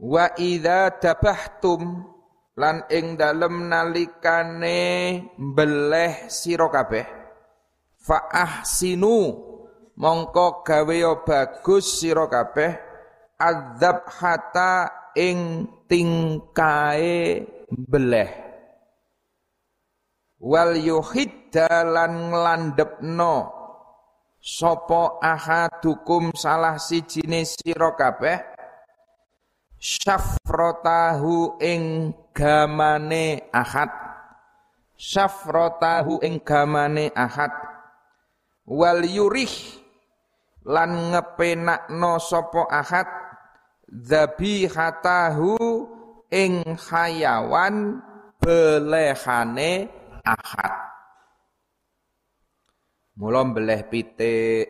Wa 0.00 0.32
idza 0.40 0.96
dabahtum 0.96 2.08
lan 2.56 2.88
ing 2.88 3.20
dalem 3.20 3.68
nalikane 3.68 4.80
beleh 5.36 6.32
sira 6.32 6.72
kabeh. 6.72 7.06
Fa 8.00 8.32
ahsinu 8.32 9.36
mongko 10.00 10.64
gawe 10.64 10.98
bagus 11.24 12.00
sira 12.00 12.24
kabeh. 12.32 12.72
Adzab 13.40 14.08
hata 14.08 14.72
ing 15.16 15.68
tingkae 15.88 17.44
beleh 17.68 18.50
wal 20.40 20.72
yuhiddalan 20.72 22.32
nglandepno 22.32 23.36
sapa 24.40 25.20
ahadukum 25.20 26.32
salah 26.32 26.80
sijine 26.80 27.44
sira 27.44 27.92
kabeh 27.92 28.49
syafrotahu 29.80 31.56
ing 31.56 32.12
gamane 32.36 33.48
ahad 33.48 33.88
syafrotahu 35.00 36.20
ing 36.20 36.44
gamane 36.44 37.08
ahad 37.16 37.48
wal 38.68 39.00
yurih 39.00 39.80
lan 40.68 41.16
ngepenakno 41.16 42.20
sapa 42.20 42.68
ahad 42.68 43.08
dzabihatahu 43.88 45.56
ing 46.28 46.62
hayawan 46.76 48.04
belehane 48.36 49.88
ahad. 50.22 50.74
Mula 53.20 53.44
mbeleh 53.44 53.84
pitik, 53.88 54.68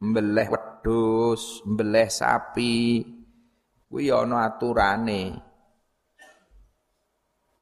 mbeleh 0.00 0.48
wedhus, 0.48 1.60
mbeleh 1.68 2.08
sapi, 2.08 3.04
kuwi 3.86 4.10
ana 4.10 4.50
aturane. 4.50 5.34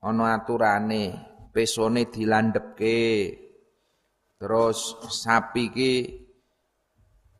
Ana 0.05 0.37
aturane, 0.37 1.03
pesone 1.53 2.09
dilandhepke. 2.13 3.01
Terus 4.37 4.99
sapi 5.09 5.65
ki 5.73 5.93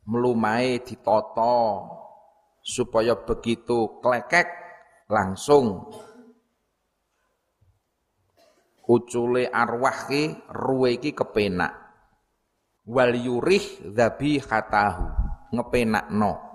mlumahe 0.09 0.81
ditata 0.81 1.85
supaya 2.65 3.13
begitu 3.13 4.01
klekek 4.01 4.49
langsung 5.13 5.85
ucule 8.89 9.49
arwah 9.49 10.09
ki 10.09 10.49
ruwe 10.49 10.97
ki 11.01 11.13
kepenak 11.13 11.73
wal 12.89 13.13
yurih 13.17 13.65
dzabihatahu 13.93 15.05
ngepenakno 15.53 16.54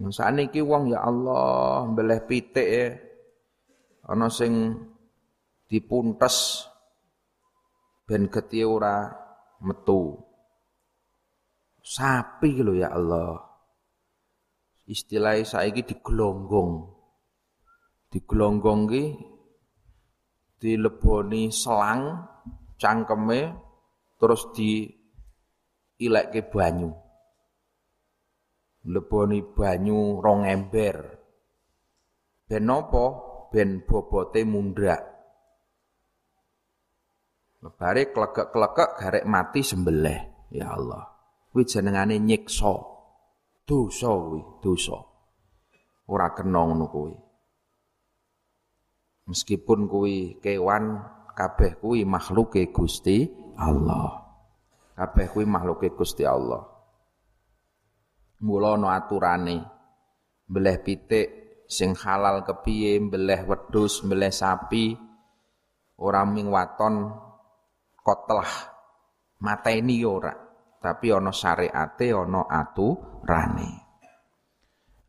Sakniki 0.00 0.64
wong 0.64 0.96
ya 0.96 1.04
Allah 1.04 1.84
mbeleh 1.84 2.24
pitik 2.24 2.64
ya 2.64 2.96
ana 4.08 4.26
sing 4.32 4.72
dipuntes 5.68 6.66
ben 8.08 8.28
getih 8.32 8.66
ora 8.66 9.08
metu. 9.62 10.16
Sapi 11.82 12.62
lho 12.62 12.72
ya 12.78 12.94
Allah 12.94 13.40
istilahnya 14.88 15.46
saiki 15.46 15.82
digelonggong. 15.86 16.88
Digelonggong 18.12 18.80
ki 18.92 19.04
dileboni 20.62 21.50
selang 21.50 22.22
cangkeme 22.78 23.50
terus 24.20 24.52
di 24.54 24.86
ilekke 25.98 26.46
banyu. 26.46 27.01
Leboni 28.82 29.46
banyu 29.46 30.18
rong 30.18 30.42
ember. 30.42 30.96
Ben 32.48 32.66
apa? 32.66 33.04
Ben 33.54 33.86
bobote 33.86 34.42
mundrak. 34.42 35.02
Lebare 37.62 38.10
klegek-klegek 38.10 38.90
garek 38.98 39.24
mati 39.28 39.62
sembelih. 39.62 40.50
Ya 40.50 40.74
Allah. 40.74 41.06
Kuwi 41.54 41.62
jenengane 41.62 42.18
nyiksa. 42.18 42.74
Dosa 43.62 44.10
kuwi, 44.10 44.42
dosa. 44.58 44.98
Ora 46.10 46.34
kena 46.34 46.66
ngono 46.66 46.90
kuwi. 46.90 47.14
Meskipun 49.30 49.86
kuwi 49.86 50.42
kewan, 50.42 50.98
kabeh 51.38 51.78
kuwi 51.78 52.02
makhluke 52.02 52.74
Gusti 52.74 53.30
Allah. 53.54 54.26
Kabeh 54.98 55.30
kuwi 55.30 55.46
makhluke 55.46 55.94
Gusti 55.94 56.26
Allah. 56.26 56.71
Mula 58.42 58.74
ana 58.74 58.98
aturane. 58.98 59.58
Beleh 60.44 60.82
pitik 60.82 61.26
sing 61.70 61.94
halal 61.94 62.44
kepiye, 62.44 63.00
beleh 63.00 63.46
wedhus, 63.48 64.02
beleh 64.04 64.28
sapi, 64.34 64.92
ora 66.02 66.26
ming 66.26 66.50
waton 66.50 67.08
kotlah. 68.02 68.74
Mateni 69.42 70.06
ora 70.06 70.34
tapi 70.82 71.14
ana 71.14 71.30
syariate 71.30 72.10
ana 72.10 72.42
aturane. 72.50 73.70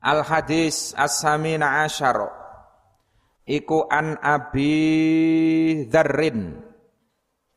Al 0.05 0.21
hadis 0.21 0.93
as-samina 0.93 1.81
asyara. 1.81 2.29
Iku 3.43 3.91
an 3.91 4.15
Abi 4.23 5.83
Dzarrin 5.91 6.63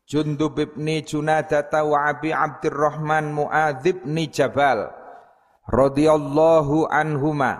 Jundub 0.03 0.59
ibni 0.59 0.99
Junadata 0.99 1.87
wa 1.87 2.11
Abi 2.11 2.35
Abdurrahman 2.35 3.31
Muadz 3.31 3.87
ibni 3.87 4.27
Jabal 4.27 4.83
radhiyallahu 5.67 6.87
anhuma 6.87 7.59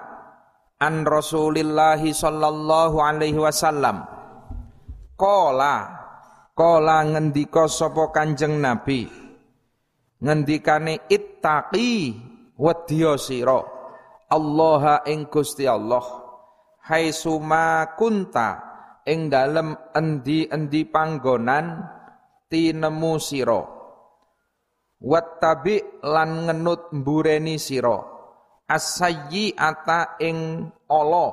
an 0.80 1.04
Rasulillah 1.04 2.00
sallallahu 2.00 2.98
alaihi 3.04 3.38
wasallam. 3.38 4.08
Qala 5.18 5.76
qala 6.56 7.04
ngendika 7.04 7.68
sapa 7.68 8.10
Kanjeng 8.16 8.64
Nabi? 8.64 9.06
Ngendikane 10.18 11.06
ittaqi 11.14 12.18
wedya 12.58 13.22
sira 13.22 13.62
Allah 14.28 15.06
ing 15.06 15.30
Gusti 15.30 15.70
Allah 15.70 16.02
haitsuma 16.90 17.94
kunta 17.94 18.50
ing 19.06 19.30
dalem 19.30 19.78
endi-endi 19.94 20.90
panggonan 20.90 21.86
tinemu 22.50 23.14
sira 23.22 23.77
wattabi 25.02 26.02
lan 26.04 26.50
ngenut 26.50 26.94
mbureni 26.94 27.58
sira. 27.62 28.02
Asayyi 28.68 29.56
ata 29.56 30.20
ing 30.20 30.68
ala. 30.90 31.28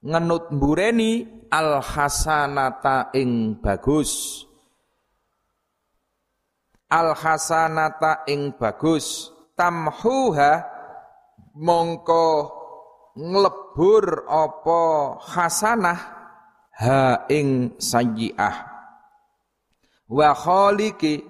Ngenut 0.00 0.50
mbureni 0.50 1.28
al 1.52 1.84
hasanata 1.84 3.12
ing 3.14 3.60
bagus. 3.60 4.42
Al 6.90 7.14
hasanata 7.14 8.24
ing 8.26 8.56
bagus. 8.56 9.30
Tamhuha 9.54 10.64
mongko 11.60 12.26
nglebur 13.12 14.24
apa 14.24 14.80
hasanah 15.20 16.00
ha 16.80 17.28
ing 17.28 17.76
sayyi'ah. 17.76 18.56
Wa 20.10 20.32
khaliqi 20.34 21.22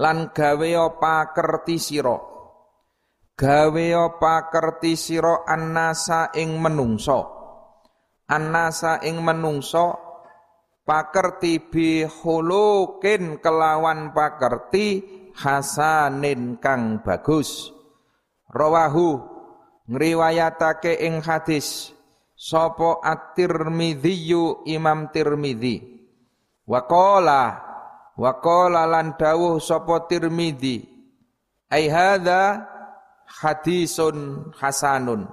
lan 0.00 0.32
gawe 0.32 0.70
pakerti 0.96 1.76
sira? 1.76 2.16
Gawe 3.36 3.88
pakerti 4.16 4.96
sira 4.96 5.44
annasa 5.44 6.32
ing 6.32 6.56
menungso 6.56 7.40
annasa 8.30 9.02
ing 9.02 9.18
menungso 9.26 9.98
pakerti 10.86 11.58
bi 11.66 12.06
hulukin 12.06 13.42
kelawan 13.42 14.14
pakerti 14.14 15.02
hasanin 15.34 16.62
kang 16.62 17.02
bagus. 17.02 17.74
Rawahu 18.50 19.18
ngriwayatake 19.90 21.02
ing 21.02 21.22
hadis 21.22 21.90
sapa 22.38 23.02
at-Tirmidzi 23.02 24.34
Imam 24.70 25.10
Tirmidzi 25.10 25.76
wa 26.66 26.86
qala 26.86 27.42
Wa 28.20 28.36
qala 28.36 28.84
lan 28.84 29.16
dawuh 29.16 29.56
sapa 29.56 30.04
Tirmidzi 30.04 30.84
ai 31.72 31.88
hadza 31.88 32.68
hadisun 33.40 34.52
hasanun. 34.60 35.24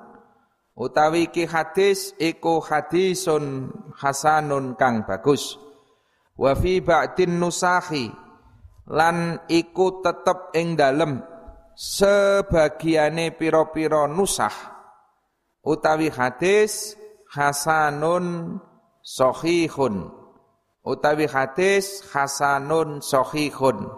Utawi 0.72 1.28
iki 1.28 1.44
hadis 1.44 2.16
iku 2.16 2.64
hadisun 2.64 3.76
hasanun 3.92 4.80
kang 4.80 5.04
bagus. 5.04 5.60
Wa 6.40 6.56
fi 6.56 6.80
ba'din 6.80 7.36
nusahi 7.42 8.08
lan 8.94 9.42
iku 9.52 10.00
tetep 10.00 10.56
ing 10.56 10.80
dalem 10.80 11.20
sebagiane 11.76 13.36
pira-pira 13.36 14.08
nusah. 14.08 14.54
Utawi 15.60 16.08
hadis 16.08 16.96
hasanun 17.36 18.62
sahihun 19.04 20.27
utawi 20.88 21.28
hadis 21.28 22.00
hasanun 22.16 23.04
sahihun. 23.04 23.92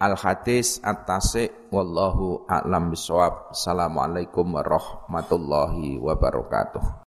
Al 0.00 0.16
hadis 0.18 0.80
at-tasi 0.82 1.52
wallahu 1.70 2.48
a'lam 2.48 2.90
bisawab 2.90 3.52
assalamualaikum 3.52 4.48
warahmatullahi 4.48 6.00
wabarakatuh 6.00 6.98